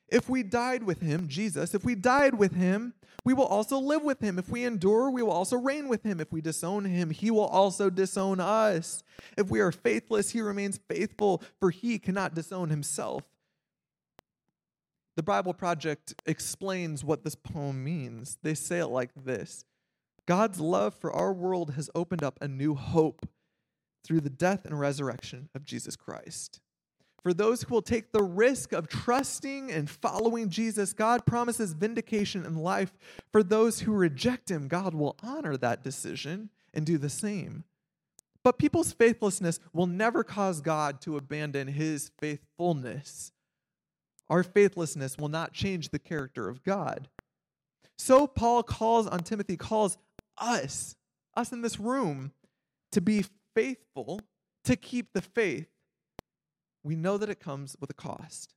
if 0.09 0.29
we 0.29 0.43
died 0.43 0.83
with 0.83 1.01
him, 1.01 1.29
Jesus, 1.29 1.75
if 1.75 1.85
we 1.85 1.95
died 1.95 2.35
with 2.35 2.55
him, 2.55 2.95
we 3.25 3.33
will 3.33 3.47
also 3.47 3.79
live 3.79 4.03
with 4.03 4.21
him. 4.21 4.39
If 4.39 4.49
we 4.49 4.65
endure, 4.65 5.11
we 5.11 5.23
will 5.23 5.31
also 5.31 5.57
reign 5.57 5.89
with 5.89 6.03
him. 6.03 6.21
If 6.21 6.31
we 6.31 6.41
disown 6.41 6.85
him, 6.85 7.11
he 7.11 7.31
will 7.31 7.47
also 7.47 7.89
disown 7.89 8.39
us. 8.39 9.03
If 9.39 9.49
we 9.51 9.61
are 9.61 9.73
faithless, 9.73 10.31
he 10.31 10.43
remains 10.43 10.79
faithful, 10.89 11.43
for 11.59 11.71
he 11.71 11.99
cannot 11.99 12.35
disown 12.35 12.69
himself. 12.69 13.23
The 15.17 15.23
Bible 15.23 15.55
Project 15.55 16.15
explains 16.27 17.05
what 17.05 17.25
this 17.25 17.37
poem 17.37 17.83
means. 17.83 18.37
They 18.43 18.55
say 18.55 18.81
it 18.81 18.89
like 18.89 19.11
this 19.17 19.65
God's 20.27 20.61
love 20.61 20.95
for 20.95 21.13
our 21.13 21.33
world 21.33 21.75
has 21.75 21.89
opened 21.95 22.23
up 22.23 22.39
a 22.41 22.49
new 22.49 22.75
hope 22.75 23.27
through 24.05 24.21
the 24.21 24.31
death 24.31 24.67
and 24.67 24.79
resurrection 24.79 25.49
of 25.55 25.65
Jesus 25.65 25.97
Christ. 25.97 26.61
For 27.25 27.33
those 27.33 27.63
who 27.63 27.75
will 27.75 27.83
take 27.83 28.13
the 28.13 28.23
risk 28.23 28.75
of 28.75 28.87
trusting 28.87 29.73
and 29.73 29.89
following 29.89 30.51
Jesus, 30.51 30.93
God 30.93 31.25
promises 31.25 31.73
vindication 31.73 32.45
and 32.45 32.63
life. 32.63 32.93
For 33.33 33.43
those 33.43 33.81
who 33.81 33.93
reject 33.93 34.51
Him, 34.51 34.69
God 34.69 34.95
will 34.95 35.17
honor 35.23 35.57
that 35.57 35.83
decision 35.83 36.51
and 36.75 36.85
do 36.85 36.99
the 36.99 37.09
same. 37.09 37.65
But 38.43 38.59
people's 38.59 38.93
faithlessness 38.93 39.59
will 39.73 39.87
never 39.87 40.23
cause 40.23 40.61
God 40.61 41.01
to 41.01 41.17
abandon 41.17 41.67
His 41.67 42.11
faithfulness. 42.19 43.33
Our 44.29 44.43
faithlessness 44.43 45.17
will 45.17 45.31
not 45.31 45.55
change 45.55 45.89
the 45.89 45.99
character 45.99 46.51
of 46.51 46.63
God. 46.63 47.09
So 47.97 48.27
Paul 48.27 48.63
calls 48.63 49.07
on 49.07 49.21
Timothy, 49.21 49.57
calls 49.57 49.97
us, 50.37 50.95
us 51.35 51.53
in 51.53 51.63
this 51.63 51.81
room, 51.81 52.33
to 52.93 53.01
be 53.01 53.25
faithful, 53.55 54.21
to 54.65 54.77
keep 54.77 55.15
the 55.15 55.23
faith 55.23 55.69
we 56.85 56.95
know 56.95 57.17
that 57.17 57.31
it 57.31 57.41
comes 57.41 57.77
with 57.81 57.91
a 57.91 57.95
cost. 57.95 58.55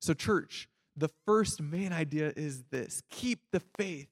So, 0.00 0.14
church, 0.14 0.68
the 0.96 1.10
first 1.26 1.60
main 1.60 1.92
idea 1.92 2.32
is 2.36 2.64
this 2.70 3.02
keep 3.10 3.40
the 3.50 3.60
faith. 3.78 4.08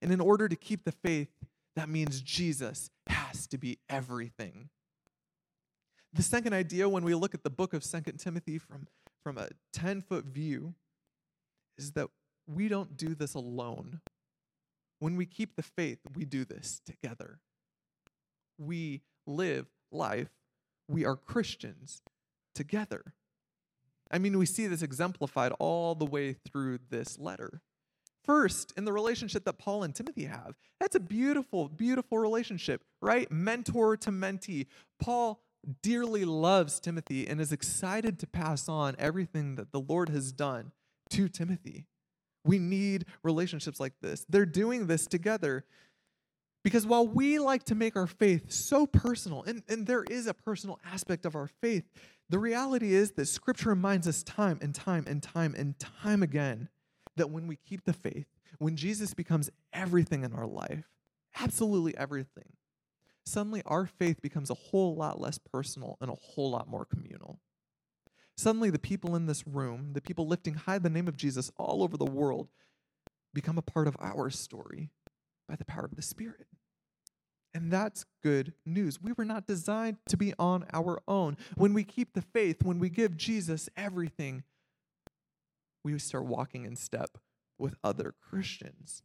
And 0.00 0.10
in 0.10 0.20
order 0.20 0.48
to 0.48 0.56
keep 0.56 0.84
the 0.84 0.92
faith, 0.92 1.28
that 1.76 1.88
means 1.88 2.20
Jesus 2.20 2.90
has 3.06 3.46
to 3.48 3.58
be 3.58 3.78
everything. 3.88 4.70
The 6.12 6.22
second 6.22 6.52
idea, 6.54 6.88
when 6.88 7.04
we 7.04 7.14
look 7.14 7.34
at 7.34 7.44
the 7.44 7.50
book 7.50 7.72
of 7.72 7.84
Second 7.84 8.18
Timothy 8.18 8.58
from, 8.58 8.88
from 9.22 9.38
a 9.38 9.48
10 9.72 10.02
foot 10.02 10.24
view, 10.24 10.74
is 11.78 11.92
that 11.92 12.08
we 12.46 12.68
don't 12.68 12.96
do 12.96 13.14
this 13.14 13.34
alone. 13.34 14.00
When 14.98 15.16
we 15.16 15.24
keep 15.24 15.56
the 15.56 15.62
faith, 15.62 15.98
we 16.14 16.24
do 16.24 16.44
this 16.44 16.80
together. 16.84 17.38
We 18.58 19.02
live 19.26 19.66
life. 19.90 20.30
We 20.88 21.04
are 21.04 21.16
Christians 21.16 22.02
together. 22.54 23.14
I 24.10 24.18
mean, 24.18 24.38
we 24.38 24.46
see 24.46 24.66
this 24.66 24.82
exemplified 24.82 25.52
all 25.58 25.94
the 25.94 26.04
way 26.04 26.34
through 26.34 26.80
this 26.90 27.18
letter. 27.18 27.62
First, 28.24 28.72
in 28.76 28.84
the 28.84 28.92
relationship 28.92 29.44
that 29.44 29.58
Paul 29.58 29.82
and 29.82 29.94
Timothy 29.94 30.24
have, 30.24 30.54
that's 30.78 30.94
a 30.94 31.00
beautiful, 31.00 31.68
beautiful 31.68 32.18
relationship, 32.18 32.82
right? 33.00 33.30
Mentor 33.32 33.96
to 33.96 34.10
mentee. 34.10 34.66
Paul 35.00 35.40
dearly 35.82 36.24
loves 36.24 36.78
Timothy 36.78 37.26
and 37.26 37.40
is 37.40 37.52
excited 37.52 38.18
to 38.20 38.26
pass 38.26 38.68
on 38.68 38.94
everything 38.98 39.56
that 39.56 39.72
the 39.72 39.80
Lord 39.80 40.08
has 40.10 40.32
done 40.32 40.72
to 41.10 41.28
Timothy. 41.28 41.86
We 42.44 42.58
need 42.58 43.06
relationships 43.22 43.80
like 43.80 43.94
this. 44.02 44.24
They're 44.28 44.46
doing 44.46 44.86
this 44.86 45.06
together. 45.06 45.64
Because 46.64 46.86
while 46.86 47.06
we 47.06 47.40
like 47.40 47.64
to 47.64 47.74
make 47.74 47.96
our 47.96 48.06
faith 48.06 48.52
so 48.52 48.86
personal, 48.86 49.42
and, 49.42 49.64
and 49.68 49.84
there 49.84 50.04
is 50.04 50.28
a 50.28 50.34
personal 50.34 50.78
aspect 50.92 51.26
of 51.26 51.34
our 51.34 51.48
faith, 51.60 51.84
the 52.32 52.38
reality 52.38 52.94
is 52.94 53.10
that 53.12 53.26
Scripture 53.26 53.68
reminds 53.68 54.08
us 54.08 54.22
time 54.22 54.58
and 54.62 54.74
time 54.74 55.04
and 55.06 55.22
time 55.22 55.54
and 55.54 55.78
time 55.78 56.22
again 56.22 56.70
that 57.16 57.28
when 57.28 57.46
we 57.46 57.56
keep 57.56 57.84
the 57.84 57.92
faith, 57.92 58.24
when 58.56 58.74
Jesus 58.74 59.12
becomes 59.12 59.50
everything 59.74 60.24
in 60.24 60.32
our 60.32 60.46
life, 60.46 60.88
absolutely 61.38 61.94
everything, 61.94 62.54
suddenly 63.26 63.60
our 63.66 63.84
faith 63.84 64.22
becomes 64.22 64.48
a 64.48 64.54
whole 64.54 64.96
lot 64.96 65.20
less 65.20 65.36
personal 65.36 65.98
and 66.00 66.10
a 66.10 66.14
whole 66.14 66.50
lot 66.50 66.70
more 66.70 66.86
communal. 66.86 67.38
Suddenly, 68.34 68.70
the 68.70 68.78
people 68.78 69.14
in 69.14 69.26
this 69.26 69.46
room, 69.46 69.90
the 69.92 70.00
people 70.00 70.26
lifting 70.26 70.54
high 70.54 70.78
the 70.78 70.88
name 70.88 71.08
of 71.08 71.18
Jesus 71.18 71.52
all 71.58 71.82
over 71.82 71.98
the 71.98 72.06
world, 72.06 72.48
become 73.34 73.58
a 73.58 73.62
part 73.62 73.86
of 73.86 73.94
our 74.00 74.30
story 74.30 74.88
by 75.46 75.56
the 75.56 75.66
power 75.66 75.84
of 75.84 75.96
the 75.96 76.02
Spirit. 76.02 76.46
And 77.54 77.70
that's 77.70 78.06
good 78.22 78.54
news. 78.64 79.00
We 79.02 79.12
were 79.12 79.24
not 79.24 79.46
designed 79.46 79.98
to 80.08 80.16
be 80.16 80.32
on 80.38 80.64
our 80.72 81.02
own. 81.06 81.36
When 81.54 81.74
we 81.74 81.84
keep 81.84 82.14
the 82.14 82.22
faith, 82.22 82.62
when 82.62 82.78
we 82.78 82.88
give 82.88 83.16
Jesus 83.16 83.68
everything, 83.76 84.44
we 85.84 85.98
start 85.98 86.24
walking 86.24 86.64
in 86.64 86.76
step 86.76 87.18
with 87.58 87.74
other 87.84 88.14
Christians. 88.20 89.02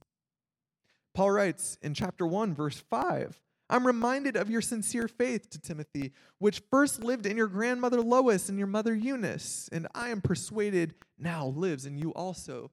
Paul 1.13 1.31
writes 1.31 1.77
in 1.81 1.93
chapter 1.93 2.25
1, 2.25 2.53
verse 2.53 2.79
5 2.89 3.41
I'm 3.69 3.85
reminded 3.85 4.37
of 4.37 4.49
your 4.49 4.61
sincere 4.61 5.07
faith 5.07 5.49
to 5.49 5.59
Timothy, 5.59 6.13
which 6.39 6.61
first 6.71 7.03
lived 7.03 7.25
in 7.25 7.35
your 7.35 7.47
grandmother 7.47 8.01
Lois 8.01 8.47
and 8.47 8.57
your 8.57 8.67
mother 8.67 8.95
Eunice, 8.95 9.67
and 9.71 9.87
I 9.93 10.09
am 10.09 10.21
persuaded 10.21 10.93
now 11.17 11.47
lives 11.47 11.85
in 11.85 11.97
you 11.97 12.13
also. 12.13 12.71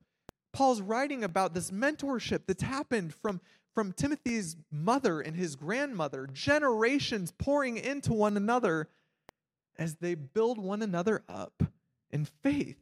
Paul's 0.53 0.81
writing 0.81 1.25
about 1.25 1.53
this 1.53 1.73
mentorship 1.73 2.43
that's 2.47 2.63
happened 2.63 3.13
from, 3.13 3.41
from 3.75 3.93
Timothy's 3.93 4.57
mother 4.71 5.21
and 5.21 5.37
his 5.37 5.57
grandmother, 5.57 6.29
generations 6.33 7.33
pouring 7.33 7.77
into 7.77 8.13
one 8.13 8.37
another 8.37 8.89
as 9.77 9.97
they 9.97 10.15
build 10.15 10.59
one 10.59 10.83
another 10.83 11.25
up 11.29 11.63
in 12.11 12.25
faith. 12.25 12.79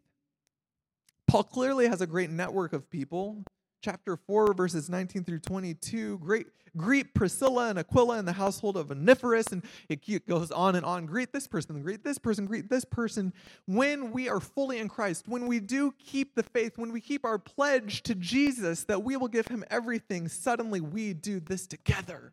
Paul 1.27 1.45
clearly 1.45 1.89
has 1.89 2.01
a 2.01 2.07
great 2.07 2.31
network 2.31 2.73
of 2.73 2.91
people 2.91 3.45
chapter 3.83 4.17
4, 4.17 4.55
verses 4.55 4.89
19 4.89 5.25
through 5.25 5.41
22. 5.41 6.19
Great, 6.19 6.47
greet 6.77 7.13
Priscilla 7.15 7.69
and 7.69 7.79
Aquila 7.79 8.19
in 8.19 8.25
the 8.25 8.33
household 8.33 8.77
of 8.77 8.91
Onesiphorus. 8.91 9.49
And 9.49 9.63
it 9.89 10.27
goes 10.27 10.51
on 10.51 10.77
and 10.77 10.87
on. 10.87 11.05
Greet 11.07 11.33
this 11.33 11.47
person, 11.47 11.83
greet 11.83 12.05
this 12.05 12.19
person, 12.19 12.47
greet 12.47 12.71
this 12.71 12.85
person. 12.85 13.33
When 13.67 14.13
we 14.13 14.29
are 14.29 14.41
fully 14.41 14.79
in 14.79 14.89
Christ, 14.89 15.27
when 15.27 15.47
we 15.47 15.61
do 15.61 15.93
keep 15.99 16.35
the 16.35 16.43
faith, 16.43 16.79
when 16.79 16.93
we 16.93 17.01
keep 17.01 17.25
our 17.25 17.39
pledge 17.39 18.03
to 18.05 18.15
Jesus 18.15 18.85
that 18.85 19.03
we 19.03 19.17
will 19.17 19.29
give 19.29 19.49
him 19.49 19.65
everything, 19.69 20.29
suddenly 20.29 20.81
we 20.81 21.13
do 21.13 21.41
this 21.41 21.67
together, 21.67 22.33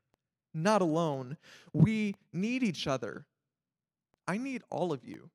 not 0.54 0.82
alone. 0.82 1.36
We 1.74 2.16
need 2.32 2.64
each 2.64 2.88
other. 2.88 3.26
I 4.28 4.38
need 4.38 4.62
all 4.70 4.94
of 4.94 5.04
you 5.04 5.32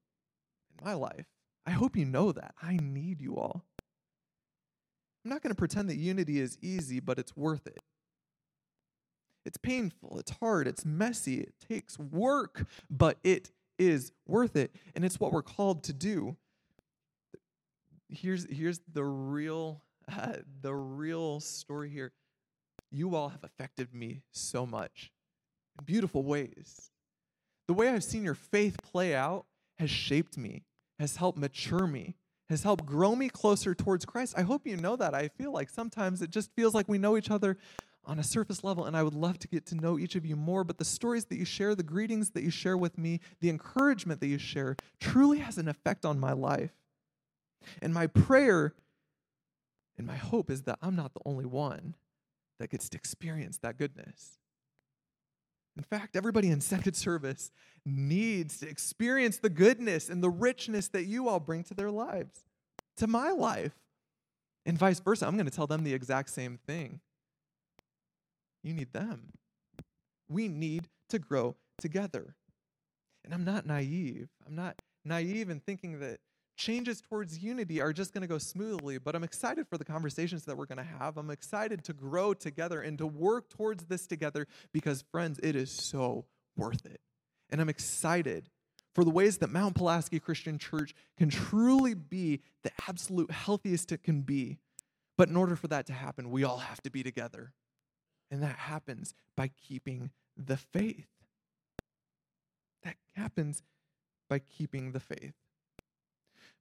in 0.78 0.86
my 0.86 0.94
life. 0.94 1.26
I 1.66 1.72
hope 1.72 1.96
you 1.96 2.04
know 2.04 2.30
that. 2.30 2.54
I 2.62 2.78
need 2.80 3.20
you 3.20 3.36
all. 3.36 3.64
I'm 5.24 5.30
not 5.30 5.42
going 5.42 5.54
to 5.54 5.58
pretend 5.58 5.88
that 5.88 5.96
unity 5.96 6.40
is 6.40 6.58
easy, 6.60 7.00
but 7.00 7.18
it's 7.18 7.36
worth 7.36 7.66
it. 7.66 7.80
It's 9.46 9.58
painful, 9.58 10.18
it's 10.18 10.32
hard, 10.32 10.66
it's 10.66 10.86
messy, 10.86 11.40
it 11.40 11.54
takes 11.68 11.98
work, 11.98 12.66
but 12.88 13.18
it 13.22 13.50
is 13.78 14.12
worth 14.26 14.56
it. 14.56 14.74
And 14.94 15.04
it's 15.04 15.20
what 15.20 15.32
we're 15.32 15.42
called 15.42 15.84
to 15.84 15.92
do. 15.92 16.36
Here's, 18.08 18.46
here's 18.50 18.80
the 18.90 19.04
real 19.04 19.82
uh, 20.10 20.34
the 20.62 20.74
real 20.74 21.40
story 21.40 21.90
here. 21.90 22.12
You 22.90 23.16
all 23.16 23.30
have 23.30 23.44
affected 23.44 23.94
me 23.94 24.22
so 24.32 24.66
much 24.66 25.10
in 25.78 25.84
beautiful 25.84 26.22
ways. 26.22 26.90
The 27.66 27.74
way 27.74 27.88
I've 27.88 28.04
seen 28.04 28.24
your 28.24 28.34
faith 28.34 28.76
play 28.82 29.14
out 29.14 29.46
has 29.78 29.90
shaped 29.90 30.36
me, 30.36 30.64
has 30.98 31.16
helped 31.16 31.38
mature 31.38 31.86
me, 31.86 32.16
has 32.48 32.62
helped 32.62 32.84
grow 32.84 33.16
me 33.16 33.28
closer 33.28 33.74
towards 33.74 34.04
Christ. 34.04 34.34
I 34.36 34.42
hope 34.42 34.66
you 34.66 34.76
know 34.76 34.96
that. 34.96 35.14
I 35.14 35.28
feel 35.28 35.52
like 35.52 35.70
sometimes 35.70 36.22
it 36.22 36.30
just 36.30 36.50
feels 36.54 36.74
like 36.74 36.88
we 36.88 36.98
know 36.98 37.16
each 37.16 37.30
other 37.30 37.56
on 38.06 38.18
a 38.18 38.22
surface 38.22 38.62
level, 38.62 38.84
and 38.84 38.96
I 38.96 39.02
would 39.02 39.14
love 39.14 39.38
to 39.38 39.48
get 39.48 39.64
to 39.66 39.74
know 39.74 39.98
each 39.98 40.14
of 40.14 40.26
you 40.26 40.36
more. 40.36 40.62
But 40.62 40.78
the 40.78 40.84
stories 40.84 41.24
that 41.26 41.36
you 41.36 41.44
share, 41.44 41.74
the 41.74 41.82
greetings 41.82 42.30
that 42.30 42.42
you 42.42 42.50
share 42.50 42.76
with 42.76 42.98
me, 42.98 43.20
the 43.40 43.48
encouragement 43.48 44.20
that 44.20 44.26
you 44.26 44.38
share 44.38 44.76
truly 45.00 45.38
has 45.38 45.56
an 45.56 45.68
effect 45.68 46.04
on 46.04 46.20
my 46.20 46.32
life. 46.32 46.72
And 47.80 47.94
my 47.94 48.06
prayer 48.06 48.74
and 49.96 50.06
my 50.06 50.16
hope 50.16 50.50
is 50.50 50.62
that 50.62 50.78
I'm 50.82 50.96
not 50.96 51.14
the 51.14 51.20
only 51.24 51.46
one 51.46 51.94
that 52.58 52.70
gets 52.70 52.88
to 52.90 52.98
experience 52.98 53.58
that 53.58 53.78
goodness. 53.78 54.38
In 55.76 55.82
fact, 55.82 56.16
everybody 56.16 56.50
in 56.50 56.60
second 56.60 56.94
service 56.94 57.50
needs 57.84 58.58
to 58.60 58.68
experience 58.68 59.38
the 59.38 59.50
goodness 59.50 60.08
and 60.08 60.22
the 60.22 60.30
richness 60.30 60.88
that 60.88 61.04
you 61.04 61.28
all 61.28 61.40
bring 61.40 61.64
to 61.64 61.74
their 61.74 61.90
lives, 61.90 62.44
to 62.96 63.06
my 63.06 63.30
life. 63.30 63.72
And 64.66 64.78
vice 64.78 65.00
versa, 65.00 65.26
I'm 65.26 65.36
going 65.36 65.46
to 65.46 65.52
tell 65.52 65.66
them 65.66 65.84
the 65.84 65.92
exact 65.92 66.30
same 66.30 66.58
thing. 66.66 67.00
You 68.62 68.72
need 68.72 68.92
them. 68.92 69.32
We 70.28 70.48
need 70.48 70.88
to 71.10 71.18
grow 71.18 71.56
together. 71.78 72.34
And 73.24 73.34
I'm 73.34 73.44
not 73.44 73.66
naive. 73.66 74.28
I'm 74.46 74.54
not 74.54 74.80
naive 75.04 75.50
in 75.50 75.60
thinking 75.60 76.00
that 76.00 76.20
changes 76.56 77.00
towards 77.00 77.38
unity 77.38 77.80
are 77.80 77.92
just 77.92 78.12
going 78.12 78.22
to 78.22 78.28
go 78.28 78.38
smoothly, 78.38 78.98
but 78.98 79.14
I'm 79.14 79.24
excited 79.24 79.66
for 79.68 79.78
the 79.78 79.84
conversations 79.84 80.44
that 80.44 80.56
we're 80.56 80.66
going 80.66 80.78
to 80.78 80.84
have. 80.84 81.16
I'm 81.16 81.30
excited 81.30 81.84
to 81.84 81.92
grow 81.92 82.34
together 82.34 82.80
and 82.80 82.98
to 82.98 83.06
work 83.06 83.48
towards 83.50 83.84
this 83.84 84.06
together 84.06 84.46
because, 84.72 85.02
friends, 85.10 85.40
it 85.42 85.56
is 85.56 85.70
so 85.70 86.26
worth 86.56 86.86
it. 86.86 87.00
And 87.50 87.60
I'm 87.60 87.68
excited 87.68 88.48
for 88.94 89.04
the 89.04 89.10
ways 89.10 89.38
that 89.38 89.50
Mount 89.50 89.74
Pulaski 89.74 90.20
Christian 90.20 90.58
Church 90.58 90.94
can 91.18 91.28
truly 91.28 91.94
be 91.94 92.40
the 92.62 92.70
absolute 92.88 93.30
healthiest 93.30 93.92
it 93.92 94.02
can 94.02 94.22
be. 94.22 94.58
But 95.16 95.28
in 95.28 95.36
order 95.36 95.56
for 95.56 95.68
that 95.68 95.86
to 95.86 95.92
happen, 95.92 96.30
we 96.30 96.44
all 96.44 96.58
have 96.58 96.80
to 96.82 96.90
be 96.90 97.02
together. 97.02 97.52
And 98.30 98.42
that 98.42 98.56
happens 98.56 99.14
by 99.36 99.48
keeping 99.48 100.10
the 100.36 100.56
faith. 100.56 101.06
That 102.82 102.96
happens 103.14 103.62
by 104.28 104.40
keeping 104.40 104.92
the 104.92 105.00
faith. 105.00 105.34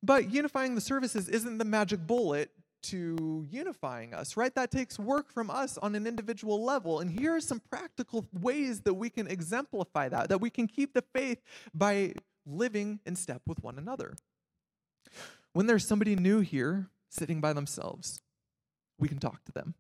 But 0.04 0.32
unifying 0.32 0.76
the 0.76 0.82
services 0.82 1.30
isn't 1.30 1.58
the 1.58 1.66
magic 1.66 2.06
bullet 2.06 2.52
to 2.84 3.48
unifying 3.50 4.14
us, 4.14 4.36
right? 4.36 4.54
That 4.54 4.70
takes 4.70 5.00
work 5.00 5.32
from 5.32 5.50
us 5.50 5.78
on 5.78 5.96
an 5.96 6.06
individual 6.06 6.64
level. 6.64 7.00
And 7.00 7.10
here 7.10 7.34
are 7.34 7.42
some 7.42 7.62
practical 7.72 8.26
ways 8.34 8.82
that 8.82 8.96
we 8.96 9.10
can 9.10 9.28
exemplify 9.28 10.10
that, 10.10 10.28
that 10.28 10.42
we 10.42 10.50
can 10.50 10.68
keep 10.68 10.94
the 10.94 11.04
faith 11.16 11.42
by 11.74 12.14
living 12.46 13.00
in 13.06 13.16
step 13.16 13.42
with 13.48 13.64
one 13.64 13.78
another. 13.78 14.16
When 15.54 15.68
there's 15.68 15.88
somebody 15.88 16.18
new 16.18 16.42
here 16.42 16.90
sitting 17.10 17.40
by 17.40 17.54
themselves, 17.54 18.22
we 19.00 19.08
can 19.08 19.20
talk 19.20 19.46
to 19.46 19.54
them, 19.54 19.76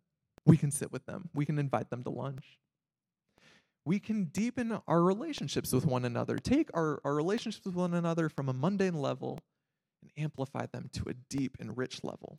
we 0.46 0.56
can 0.56 0.72
sit 0.72 0.92
with 0.92 1.06
them, 1.06 1.30
we 1.34 1.46
can 1.46 1.60
invite 1.60 1.90
them 1.90 2.04
to 2.04 2.10
lunch. 2.10 2.58
We 3.86 4.00
can 4.00 4.26
deepen 4.26 4.80
our 4.88 5.04
relationships 5.04 5.74
with 5.74 5.86
one 5.86 6.06
another, 6.06 6.38
take 6.38 6.70
our, 6.74 7.02
our 7.04 7.14
relationships 7.14 7.66
with 7.66 7.76
one 7.76 7.94
another 7.94 8.30
from 8.30 8.48
a 8.48 8.54
mundane 8.54 8.94
level 8.94 9.40
and 10.04 10.24
amplify 10.24 10.66
them 10.68 10.90
to 10.94 11.10
a 11.10 11.14
deep 11.30 11.58
and 11.60 11.78
rich 11.78 12.04
level. 12.04 12.38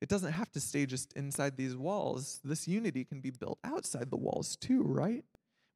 It 0.00 0.08
doesn't 0.08 0.32
have 0.32 0.50
to 0.52 0.60
stay 0.60 0.86
just 0.86 1.12
inside 1.12 1.56
these 1.56 1.76
walls. 1.76 2.40
This 2.42 2.66
unity 2.66 3.04
can 3.04 3.20
be 3.20 3.30
built 3.30 3.58
outside 3.62 4.10
the 4.10 4.16
walls 4.16 4.56
too, 4.56 4.82
right? 4.82 5.24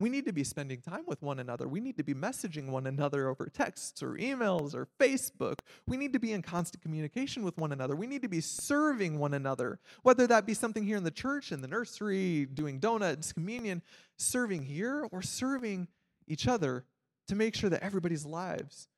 We 0.00 0.08
need 0.08 0.26
to 0.26 0.32
be 0.32 0.42
spending 0.42 0.80
time 0.80 1.04
with 1.06 1.22
one 1.22 1.38
another. 1.38 1.68
We 1.68 1.80
need 1.80 1.96
to 1.98 2.02
be 2.02 2.14
messaging 2.14 2.68
one 2.68 2.86
another 2.86 3.28
over 3.28 3.46
texts 3.46 4.02
or 4.02 4.14
emails 4.14 4.74
or 4.74 4.88
Facebook. 5.00 5.60
We 5.86 5.96
need 5.96 6.12
to 6.14 6.18
be 6.18 6.32
in 6.32 6.42
constant 6.42 6.82
communication 6.82 7.44
with 7.44 7.56
one 7.58 7.70
another. 7.70 7.94
We 7.94 8.08
need 8.08 8.22
to 8.22 8.28
be 8.28 8.40
serving 8.40 9.18
one 9.18 9.34
another, 9.34 9.78
whether 10.02 10.26
that 10.26 10.46
be 10.46 10.54
something 10.54 10.82
here 10.82 10.96
in 10.96 11.04
the 11.04 11.12
church, 11.12 11.52
in 11.52 11.60
the 11.60 11.68
nursery, 11.68 12.46
doing 12.46 12.80
donuts, 12.80 13.32
communion, 13.32 13.82
serving 14.18 14.62
here, 14.62 15.06
or 15.12 15.22
serving 15.22 15.86
each 16.26 16.48
other 16.48 16.84
to 17.28 17.36
make 17.36 17.54
sure 17.54 17.70
that 17.70 17.82
everybody's 17.82 18.26
lives 18.26 18.88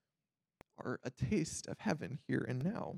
are 0.78 1.00
a 1.04 1.10
taste 1.10 1.66
of 1.66 1.80
heaven 1.80 2.18
here 2.26 2.44
and 2.46 2.64
now. 2.64 2.96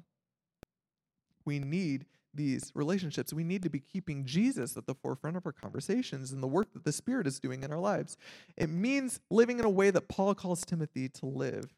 We 1.45 1.59
need 1.59 2.07
these 2.35 2.71
relationships. 2.75 3.33
We 3.33 3.45
need 3.45 3.63
to 3.63 3.71
be 3.71 3.81
keeping 3.81 4.25
Jesus 4.25 4.77
at 4.77 4.87
the 4.87 4.95
forefront 4.95 5.37
of 5.37 5.47
our 5.47 5.53
conversations 5.53 6.31
and 6.31 6.43
the 6.43 6.49
work 6.49 6.73
that 6.75 6.85
the 6.85 6.93
Spirit 6.93 7.27
is 7.27 7.41
doing 7.41 7.63
in 7.63 7.73
our 7.73 7.79
lives. 7.79 8.17
It 8.57 8.69
means 8.69 9.21
living 9.31 9.59
in 9.59 9.65
a 9.65 9.71
way 9.71 9.91
that 9.91 10.09
Paul 10.09 10.35
calls 10.35 10.65
Timothy 10.65 11.09
to 11.09 11.27
live 11.27 11.75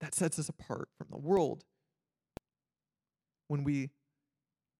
that 0.00 0.14
sets 0.14 0.38
us 0.38 0.48
apart 0.48 0.88
from 0.98 1.06
the 1.10 1.16
world. 1.18 1.64
When 3.46 3.62
we 3.62 3.90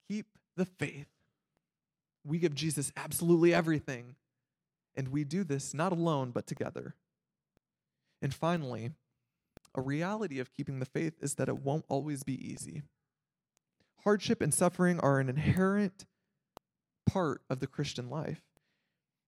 keep 0.08 0.26
the 0.56 0.64
faith, 0.64 1.06
we 2.24 2.38
give 2.38 2.54
Jesus 2.54 2.92
absolutely 2.96 3.54
everything. 3.54 4.16
And 4.94 5.08
we 5.08 5.24
do 5.24 5.44
this 5.44 5.72
not 5.72 5.92
alone, 5.92 6.32
but 6.32 6.46
together. 6.46 6.94
And 8.20 8.34
finally, 8.34 8.90
a 9.74 9.80
reality 9.80 10.38
of 10.38 10.52
keeping 10.52 10.78
the 10.78 10.86
faith 10.86 11.14
is 11.20 11.34
that 11.34 11.48
it 11.48 11.58
won't 11.58 11.84
always 11.88 12.22
be 12.22 12.34
easy. 12.34 12.82
Hardship 14.04 14.40
and 14.40 14.52
suffering 14.52 14.98
are 15.00 15.20
an 15.20 15.28
inherent 15.28 16.04
part 17.06 17.42
of 17.48 17.60
the 17.60 17.66
Christian 17.66 18.10
life. 18.10 18.42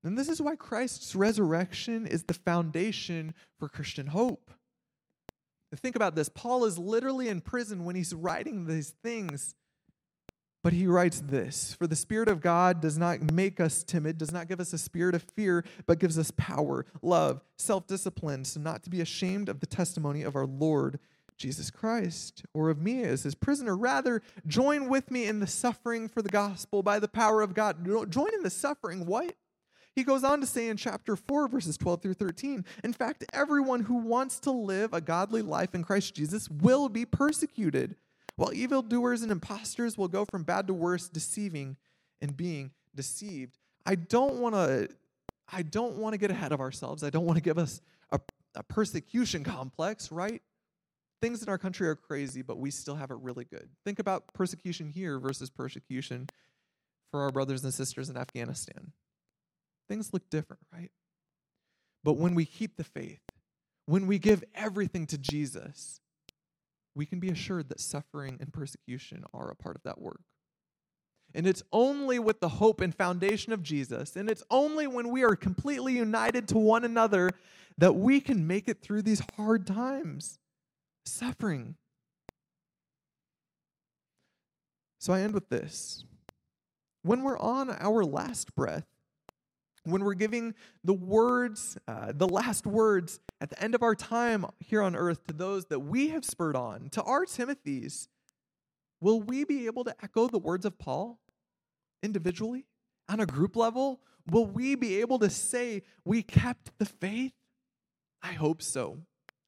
And 0.02 0.18
this 0.18 0.28
is 0.28 0.42
why 0.42 0.56
Christ's 0.56 1.14
resurrection 1.14 2.06
is 2.06 2.24
the 2.24 2.34
foundation 2.34 3.34
for 3.58 3.68
Christian 3.68 4.08
hope. 4.08 4.50
Think 5.74 5.96
about 5.96 6.14
this. 6.14 6.28
Paul 6.28 6.66
is 6.66 6.78
literally 6.78 7.28
in 7.28 7.40
prison 7.40 7.84
when 7.84 7.96
he's 7.96 8.14
writing 8.14 8.66
these 8.66 8.94
things. 9.02 9.54
But 10.64 10.72
he 10.72 10.86
writes 10.86 11.20
this 11.20 11.74
For 11.74 11.86
the 11.86 11.94
Spirit 11.94 12.26
of 12.26 12.40
God 12.40 12.80
does 12.80 12.96
not 12.96 13.30
make 13.30 13.60
us 13.60 13.84
timid, 13.84 14.16
does 14.16 14.32
not 14.32 14.48
give 14.48 14.60
us 14.60 14.72
a 14.72 14.78
spirit 14.78 15.14
of 15.14 15.22
fear, 15.22 15.62
but 15.86 15.98
gives 15.98 16.18
us 16.18 16.32
power, 16.38 16.86
love, 17.02 17.42
self 17.58 17.86
discipline, 17.86 18.46
so 18.46 18.60
not 18.60 18.82
to 18.84 18.90
be 18.90 19.02
ashamed 19.02 19.50
of 19.50 19.60
the 19.60 19.66
testimony 19.66 20.22
of 20.22 20.34
our 20.34 20.46
Lord 20.46 20.98
Jesus 21.36 21.70
Christ, 21.70 22.46
or 22.54 22.70
of 22.70 22.80
me 22.80 23.04
as 23.04 23.24
his 23.24 23.34
prisoner. 23.34 23.76
Rather, 23.76 24.22
join 24.46 24.88
with 24.88 25.10
me 25.10 25.26
in 25.26 25.40
the 25.40 25.46
suffering 25.46 26.08
for 26.08 26.22
the 26.22 26.30
gospel 26.30 26.82
by 26.82 26.98
the 26.98 27.08
power 27.08 27.42
of 27.42 27.52
God. 27.52 27.84
Join 28.10 28.32
in 28.32 28.42
the 28.42 28.48
suffering. 28.48 29.04
What? 29.04 29.34
He 29.94 30.02
goes 30.02 30.24
on 30.24 30.40
to 30.40 30.46
say 30.46 30.68
in 30.68 30.78
chapter 30.78 31.14
4, 31.14 31.48
verses 31.48 31.76
12 31.76 32.00
through 32.00 32.14
13 32.14 32.64
In 32.82 32.92
fact, 32.94 33.24
everyone 33.34 33.80
who 33.80 33.96
wants 33.96 34.40
to 34.40 34.50
live 34.50 34.94
a 34.94 35.02
godly 35.02 35.42
life 35.42 35.74
in 35.74 35.84
Christ 35.84 36.14
Jesus 36.14 36.48
will 36.48 36.88
be 36.88 37.04
persecuted. 37.04 37.96
While 38.36 38.52
evildoers 38.52 39.22
and 39.22 39.30
imposters 39.30 39.96
will 39.96 40.08
go 40.08 40.24
from 40.24 40.42
bad 40.42 40.66
to 40.66 40.74
worse, 40.74 41.08
deceiving 41.08 41.76
and 42.20 42.36
being 42.36 42.72
deceived. 42.94 43.58
I 43.86 43.94
don't 43.94 44.36
want 44.36 44.54
to 44.54 44.88
I 45.52 45.62
don't 45.62 45.96
want 45.96 46.14
to 46.14 46.18
get 46.18 46.30
ahead 46.30 46.52
of 46.52 46.60
ourselves. 46.60 47.04
I 47.04 47.10
don't 47.10 47.26
want 47.26 47.36
to 47.36 47.42
give 47.42 47.58
us 47.58 47.80
a, 48.10 48.18
a 48.54 48.62
persecution 48.62 49.44
complex, 49.44 50.10
right? 50.10 50.42
Things 51.20 51.42
in 51.42 51.48
our 51.48 51.58
country 51.58 51.86
are 51.86 51.94
crazy, 51.94 52.42
but 52.42 52.58
we 52.58 52.70
still 52.70 52.94
have 52.94 53.10
it 53.10 53.18
really 53.20 53.44
good. 53.44 53.68
Think 53.84 53.98
about 53.98 54.32
persecution 54.32 54.88
here 54.88 55.18
versus 55.18 55.50
persecution 55.50 56.28
for 57.10 57.22
our 57.22 57.30
brothers 57.30 57.62
and 57.62 57.72
sisters 57.72 58.08
in 58.08 58.16
Afghanistan. 58.16 58.92
Things 59.88 60.12
look 60.12 60.28
different, 60.30 60.62
right? 60.72 60.90
But 62.02 62.14
when 62.14 62.34
we 62.34 62.46
keep 62.46 62.76
the 62.76 62.84
faith, 62.84 63.20
when 63.86 64.06
we 64.06 64.18
give 64.18 64.42
everything 64.54 65.06
to 65.08 65.18
Jesus, 65.18 66.00
we 66.94 67.06
can 67.06 67.20
be 67.20 67.28
assured 67.28 67.68
that 67.68 67.80
suffering 67.80 68.36
and 68.40 68.52
persecution 68.52 69.24
are 69.32 69.50
a 69.50 69.56
part 69.56 69.76
of 69.76 69.82
that 69.82 70.00
work. 70.00 70.20
And 71.34 71.46
it's 71.46 71.62
only 71.72 72.18
with 72.18 72.40
the 72.40 72.48
hope 72.48 72.80
and 72.80 72.94
foundation 72.94 73.52
of 73.52 73.62
Jesus, 73.62 74.14
and 74.14 74.30
it's 74.30 74.44
only 74.50 74.86
when 74.86 75.08
we 75.08 75.24
are 75.24 75.34
completely 75.34 75.94
united 75.94 76.46
to 76.48 76.58
one 76.58 76.84
another 76.84 77.30
that 77.76 77.94
we 77.94 78.20
can 78.20 78.46
make 78.46 78.68
it 78.68 78.82
through 78.82 79.02
these 79.02 79.22
hard 79.36 79.66
times, 79.66 80.38
suffering. 81.04 81.74
So 85.00 85.12
I 85.12 85.20
end 85.20 85.34
with 85.34 85.48
this. 85.48 86.04
When 87.02 87.22
we're 87.22 87.38
on 87.38 87.68
our 87.70 88.04
last 88.04 88.54
breath, 88.54 88.86
when 89.84 90.02
we're 90.02 90.14
giving 90.14 90.54
the 90.82 90.94
words, 90.94 91.76
uh, 91.86 92.12
the 92.14 92.28
last 92.28 92.66
words 92.66 93.20
at 93.40 93.50
the 93.50 93.62
end 93.62 93.74
of 93.74 93.82
our 93.82 93.94
time 93.94 94.46
here 94.58 94.82
on 94.82 94.96
earth 94.96 95.26
to 95.26 95.34
those 95.34 95.66
that 95.66 95.80
we 95.80 96.08
have 96.08 96.24
spurred 96.24 96.56
on, 96.56 96.88
to 96.90 97.02
our 97.02 97.24
Timothys, 97.24 98.08
will 99.00 99.20
we 99.20 99.44
be 99.44 99.66
able 99.66 99.84
to 99.84 99.94
echo 100.02 100.26
the 100.28 100.38
words 100.38 100.64
of 100.64 100.78
Paul 100.78 101.20
individually 102.02 102.66
on 103.08 103.20
a 103.20 103.26
group 103.26 103.56
level? 103.56 104.00
Will 104.30 104.46
we 104.46 104.74
be 104.74 105.00
able 105.00 105.18
to 105.18 105.28
say 105.28 105.82
we 106.04 106.22
kept 106.22 106.70
the 106.78 106.86
faith? 106.86 107.34
I 108.22 108.32
hope 108.32 108.62
so. 108.62 109.00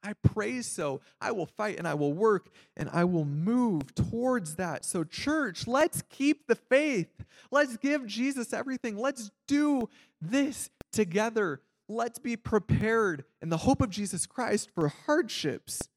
I 0.06 0.12
pray 0.22 0.62
so. 0.62 1.00
I 1.20 1.32
will 1.32 1.46
fight 1.46 1.78
and 1.78 1.88
I 1.88 1.94
will 1.94 2.12
work 2.12 2.50
and 2.76 2.88
I 2.92 3.02
will 3.02 3.24
move 3.24 3.92
towards 3.96 4.54
that. 4.54 4.84
So, 4.84 5.02
church, 5.02 5.66
let's 5.66 6.04
keep 6.08 6.46
the 6.46 6.54
faith. 6.54 7.24
Let's 7.50 7.76
give 7.76 8.06
Jesus 8.06 8.52
everything. 8.52 8.96
Let's 8.96 9.32
do 9.48 9.88
this 10.20 10.70
together. 10.92 11.60
Let's 11.88 12.20
be 12.20 12.36
prepared 12.36 13.24
in 13.42 13.48
the 13.48 13.56
hope 13.56 13.80
of 13.80 13.90
Jesus 13.90 14.26
Christ 14.26 14.70
for 14.72 14.86
hardships, 14.86 15.88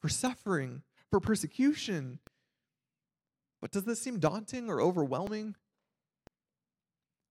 for 0.00 0.08
suffering, 0.08 0.80
for 1.10 1.20
persecution. 1.20 2.20
But 3.60 3.70
does 3.70 3.84
this 3.84 4.00
seem 4.00 4.18
daunting 4.18 4.70
or 4.70 4.80
overwhelming? 4.80 5.56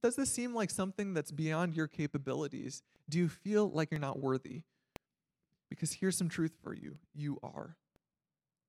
Does 0.03 0.15
this 0.15 0.31
seem 0.31 0.53
like 0.53 0.69
something 0.69 1.15
that's 1.15 1.31
beyond 1.31 1.75
your 1.75 1.87
capabilities? 1.87 2.83
Do 3.09 3.17
you 3.17 3.27
feel 3.27 3.71
like 3.71 3.89
you're 3.89 3.99
not 3.99 4.19
worthy? 4.19 4.61
Because 5.71 5.93
here's 5.93 6.17
some 6.17 6.27
truth 6.27 6.51
for 6.61 6.75
you 6.75 6.97
you 7.15 7.39
are. 7.41 7.77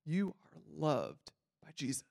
You 0.05 0.33
are 0.45 0.61
loved 0.73 1.31
by 1.61 1.71
Jesus. 1.75 2.05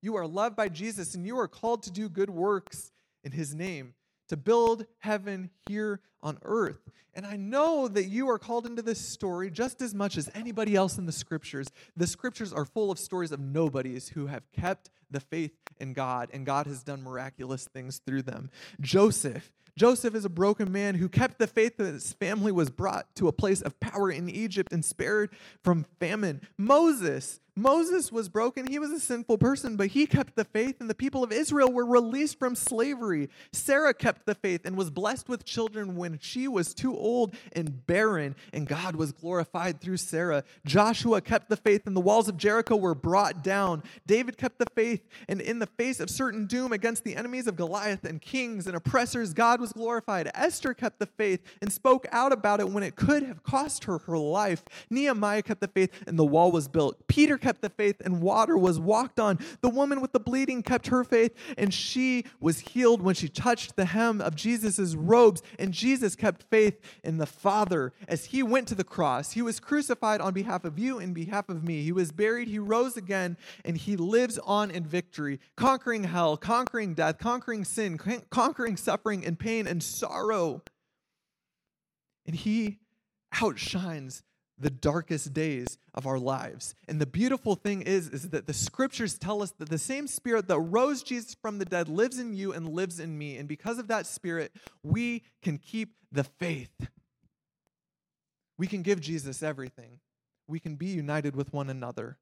You 0.00 0.16
are 0.16 0.26
loved 0.26 0.54
by 0.54 0.68
Jesus, 0.68 1.16
and 1.16 1.26
you 1.26 1.36
are 1.38 1.48
called 1.48 1.82
to 1.82 1.90
do 1.90 2.08
good 2.08 2.30
works 2.30 2.92
in 3.24 3.32
his 3.32 3.52
name, 3.52 3.94
to 4.28 4.36
build 4.36 4.86
heaven 4.98 5.50
here 5.68 6.00
on 6.22 6.38
earth. 6.42 6.90
And 7.14 7.26
I 7.26 7.36
know 7.36 7.88
that 7.88 8.04
you 8.04 8.30
are 8.30 8.38
called 8.38 8.66
into 8.66 8.80
this 8.80 9.00
story 9.00 9.50
just 9.50 9.82
as 9.82 9.94
much 9.94 10.16
as 10.16 10.30
anybody 10.34 10.74
else 10.74 10.96
in 10.96 11.04
the 11.04 11.12
scriptures. 11.12 11.68
The 11.96 12.06
scriptures 12.06 12.52
are 12.52 12.64
full 12.64 12.90
of 12.90 12.98
stories 12.98 13.32
of 13.32 13.40
nobodies 13.40 14.08
who 14.08 14.26
have 14.26 14.50
kept 14.52 14.90
the 15.10 15.20
faith 15.20 15.52
in 15.78 15.92
God, 15.92 16.30
and 16.32 16.46
God 16.46 16.66
has 16.66 16.82
done 16.82 17.02
miraculous 17.02 17.66
things 17.66 18.00
through 18.06 18.22
them. 18.22 18.50
Joseph. 18.80 19.52
Joseph 19.76 20.14
is 20.14 20.26
a 20.26 20.30
broken 20.30 20.70
man 20.70 20.96
who 20.96 21.08
kept 21.08 21.38
the 21.38 21.46
faith 21.46 21.78
that 21.78 21.92
his 21.92 22.12
family 22.12 22.52
was 22.52 22.68
brought 22.68 23.14
to 23.14 23.26
a 23.26 23.32
place 23.32 23.62
of 23.62 23.80
power 23.80 24.10
in 24.10 24.28
Egypt 24.28 24.70
and 24.70 24.84
spared 24.84 25.30
from 25.64 25.86
famine. 25.98 26.42
Moses, 26.58 27.40
Moses 27.54 28.10
was 28.10 28.28
broken. 28.28 28.66
He 28.66 28.78
was 28.78 28.90
a 28.90 29.00
sinful 29.00 29.38
person, 29.38 29.76
but 29.76 29.88
he 29.88 30.06
kept 30.06 30.36
the 30.36 30.44
faith, 30.44 30.80
and 30.80 30.88
the 30.88 30.94
people 30.94 31.22
of 31.22 31.32
Israel 31.32 31.70
were 31.70 31.84
released 31.84 32.38
from 32.38 32.54
slavery. 32.54 33.28
Sarah 33.52 33.92
kept 33.92 34.24
the 34.24 34.34
faith 34.34 34.62
and 34.64 34.76
was 34.76 34.90
blessed 34.90 35.28
with 35.28 35.44
children 35.44 35.96
when 35.96 36.18
she 36.18 36.48
was 36.48 36.72
too 36.72 36.96
old 36.96 37.34
and 37.52 37.86
barren, 37.86 38.36
and 38.52 38.66
God 38.66 38.96
was 38.96 39.12
glorified 39.12 39.80
through 39.80 39.98
Sarah. 39.98 40.44
Joshua 40.64 41.20
kept 41.20 41.50
the 41.50 41.56
faith, 41.56 41.86
and 41.86 41.94
the 41.94 42.00
walls 42.00 42.28
of 42.28 42.38
Jericho 42.38 42.76
were 42.76 42.94
brought 42.94 43.44
down. 43.44 43.82
David 44.06 44.38
kept 44.38 44.58
the 44.58 44.66
faith, 44.74 45.06
and 45.28 45.40
in 45.40 45.58
the 45.58 45.66
face 45.66 46.00
of 46.00 46.08
certain 46.08 46.46
doom 46.46 46.72
against 46.72 47.04
the 47.04 47.16
enemies 47.16 47.46
of 47.46 47.56
Goliath 47.56 48.04
and 48.04 48.20
kings 48.20 48.66
and 48.66 48.74
oppressors, 48.74 49.34
God 49.34 49.60
was 49.60 49.72
glorified. 49.72 50.30
Esther 50.34 50.72
kept 50.72 50.98
the 50.98 51.06
faith 51.06 51.40
and 51.60 51.70
spoke 51.70 52.06
out 52.12 52.32
about 52.32 52.60
it 52.60 52.68
when 52.70 52.82
it 52.82 52.96
could 52.96 53.22
have 53.22 53.42
cost 53.42 53.84
her 53.84 53.98
her 53.98 54.18
life. 54.18 54.62
Nehemiah 54.90 55.42
kept 55.42 55.60
the 55.60 55.68
faith, 55.68 55.90
and 56.06 56.18
the 56.18 56.24
wall 56.24 56.50
was 56.50 56.66
built. 56.68 57.06
Peter 57.08 57.38
kept 57.42 57.60
the 57.60 57.68
faith 57.68 58.00
and 58.02 58.22
water 58.22 58.56
was 58.56 58.80
walked 58.80 59.20
on. 59.20 59.38
The 59.60 59.68
woman 59.68 60.00
with 60.00 60.12
the 60.12 60.20
bleeding 60.20 60.62
kept 60.62 60.86
her 60.86 61.04
faith 61.04 61.34
and 61.58 61.74
she 61.74 62.24
was 62.40 62.60
healed 62.60 63.02
when 63.02 63.14
she 63.14 63.28
touched 63.28 63.76
the 63.76 63.84
hem 63.84 64.20
of 64.20 64.34
Jesus' 64.34 64.94
robes. 64.94 65.42
And 65.58 65.72
Jesus 65.72 66.16
kept 66.16 66.44
faith 66.44 66.80
in 67.04 67.18
the 67.18 67.26
Father 67.26 67.92
as 68.08 68.26
he 68.26 68.42
went 68.42 68.68
to 68.68 68.74
the 68.74 68.84
cross. 68.84 69.32
He 69.32 69.42
was 69.42 69.60
crucified 69.60 70.20
on 70.20 70.32
behalf 70.32 70.64
of 70.64 70.78
you 70.78 70.98
and 70.98 71.14
behalf 71.14 71.48
of 71.48 71.64
me. 71.64 71.82
He 71.82 71.92
was 71.92 72.12
buried, 72.12 72.48
he 72.48 72.58
rose 72.58 72.96
again, 72.96 73.36
and 73.64 73.76
he 73.76 73.96
lives 73.96 74.38
on 74.38 74.70
in 74.70 74.84
victory, 74.84 75.40
conquering 75.56 76.04
hell, 76.04 76.36
conquering 76.36 76.94
death, 76.94 77.18
conquering 77.18 77.64
sin, 77.64 77.98
conquering 78.30 78.76
suffering 78.76 79.26
and 79.26 79.38
pain 79.38 79.66
and 79.66 79.82
sorrow. 79.82 80.62
And 82.24 82.36
he 82.36 82.78
outshines 83.40 84.22
the 84.62 84.70
darkest 84.70 85.34
days 85.34 85.76
of 85.92 86.06
our 86.06 86.18
lives. 86.18 86.74
And 86.88 87.00
the 87.00 87.06
beautiful 87.06 87.56
thing 87.56 87.82
is 87.82 88.08
is 88.08 88.30
that 88.30 88.46
the 88.46 88.54
scriptures 88.54 89.18
tell 89.18 89.42
us 89.42 89.50
that 89.58 89.68
the 89.68 89.78
same 89.78 90.06
spirit 90.06 90.48
that 90.48 90.60
rose 90.60 91.02
Jesus 91.02 91.34
from 91.34 91.58
the 91.58 91.64
dead 91.64 91.88
lives 91.88 92.18
in 92.18 92.32
you 92.32 92.52
and 92.52 92.68
lives 92.68 93.00
in 93.00 93.18
me. 93.18 93.36
And 93.36 93.48
because 93.48 93.78
of 93.78 93.88
that 93.88 94.06
spirit, 94.06 94.52
we 94.82 95.24
can 95.42 95.58
keep 95.58 95.96
the 96.12 96.24
faith. 96.24 96.88
We 98.56 98.68
can 98.68 98.82
give 98.82 99.00
Jesus 99.00 99.42
everything. 99.42 99.98
We 100.46 100.60
can 100.60 100.76
be 100.76 100.86
united 100.86 101.34
with 101.34 101.52
one 101.52 101.68
another. 101.68 102.18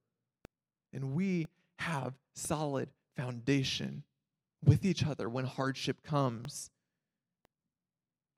And 0.92 1.14
we 1.14 1.46
have 1.78 2.14
solid 2.34 2.88
foundation 3.16 4.04
with 4.64 4.84
each 4.84 5.04
other 5.04 5.28
when 5.28 5.44
hardship 5.44 6.02
comes. 6.02 6.70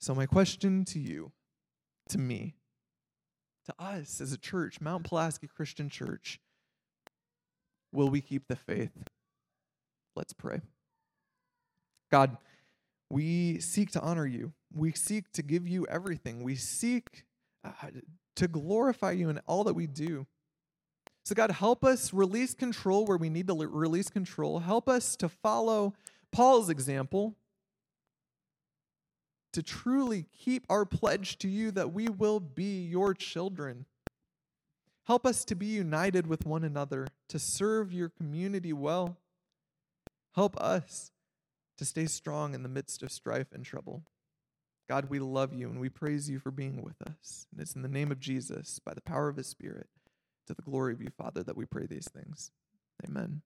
So 0.01 0.15
my 0.15 0.27
question 0.27 0.85
to 0.87 0.99
you, 0.99 1.31
to 2.09 2.19
me, 2.19 2.57
to 3.67 3.75
us 3.79 4.21
as 4.21 4.33
a 4.33 4.39
church, 4.39 4.81
Mount 4.81 5.05
Pulaski 5.05 5.47
Christian 5.47 5.89
Church, 5.89 6.41
will 7.93 8.09
we 8.09 8.21
keep 8.21 8.49
the 8.49 8.57
faith? 8.57 8.93
Let's 10.17 10.33
pray. 10.33 10.61
God, 12.11 12.37
we 13.11 13.61
seek 13.61 13.91
to 13.93 14.01
honor 14.01 14.27
you. 14.27 14.53
We 14.75 14.93
seek 14.93 15.31
to 15.33 15.43
give 15.43 15.67
you 15.69 15.87
everything. 15.87 16.43
We 16.43 16.57
seek 16.57 17.25
uh, 17.65 17.71
to 18.37 18.49
glorify 18.49 19.13
you 19.13 19.29
in 19.29 19.39
all 19.47 19.65
that 19.65 19.75
we 19.75 19.87
do. 19.87 20.27
So, 21.25 21.35
God, 21.35 21.53
help 21.53 21.85
us 21.85 22.13
release 22.13 22.53
control 22.53 23.07
where 23.07 23.17
we 23.17 23.31
need 23.31 23.47
to 23.47 23.55
release 23.55 24.11
control. 24.11 24.59
Help 24.59 24.89
us 24.89 25.15
to 25.17 25.29
follow 25.29 25.95
Paul's 26.33 26.69
example 26.69 27.37
to 29.53 29.63
truly 29.63 30.27
keep 30.33 30.65
our 30.69 30.85
pledge 30.85 31.39
to 31.39 31.49
you 31.49 31.71
that 31.73 31.93
we 31.93 32.09
will 32.09 32.41
be 32.41 32.83
your 32.85 33.15
children. 33.15 33.87
Help 35.07 35.27
us 35.27 35.45
to 35.45 35.55
be 35.55 35.67
united 35.67 36.27
with 36.27 36.47
one 36.47 36.65
another, 36.65 37.09
to 37.29 37.39
serve 37.39 37.93
your 37.93 38.09
community 38.09 38.73
well. 38.73 39.17
Help 40.35 40.57
us 40.61 41.11
to 41.77 41.85
stay 41.85 42.07
strong 42.07 42.55
in 42.55 42.63
the 42.63 42.69
midst 42.69 43.03
of 43.03 43.11
strife 43.11 43.53
and 43.53 43.65
trouble. 43.65 44.03
God, 44.89 45.11
we 45.11 45.19
love 45.19 45.53
you 45.53 45.69
and 45.69 45.81
we 45.81 45.89
praise 45.89 46.31
you 46.31 46.39
for 46.39 46.51
being 46.51 46.83
with 46.83 47.01
us. 47.03 47.47
And 47.51 47.61
it's 47.61 47.75
in 47.75 47.83
the 47.83 47.89
name 47.89 48.13
of 48.13 48.21
Jesus, 48.21 48.79
by 48.79 48.95
the 48.95 49.01
power 49.01 49.29
of 49.29 49.37
his 49.37 49.47
Spirit, 49.47 49.89
to 50.47 50.55
the 50.55 50.63
glory 50.63 50.93
of 50.93 51.03
you, 51.03 51.11
Father, 51.11 51.43
that 51.43 51.57
we 51.57 51.65
pray 51.65 51.87
these 51.87 52.09
things. 52.09 52.51
Amen. 53.05 53.43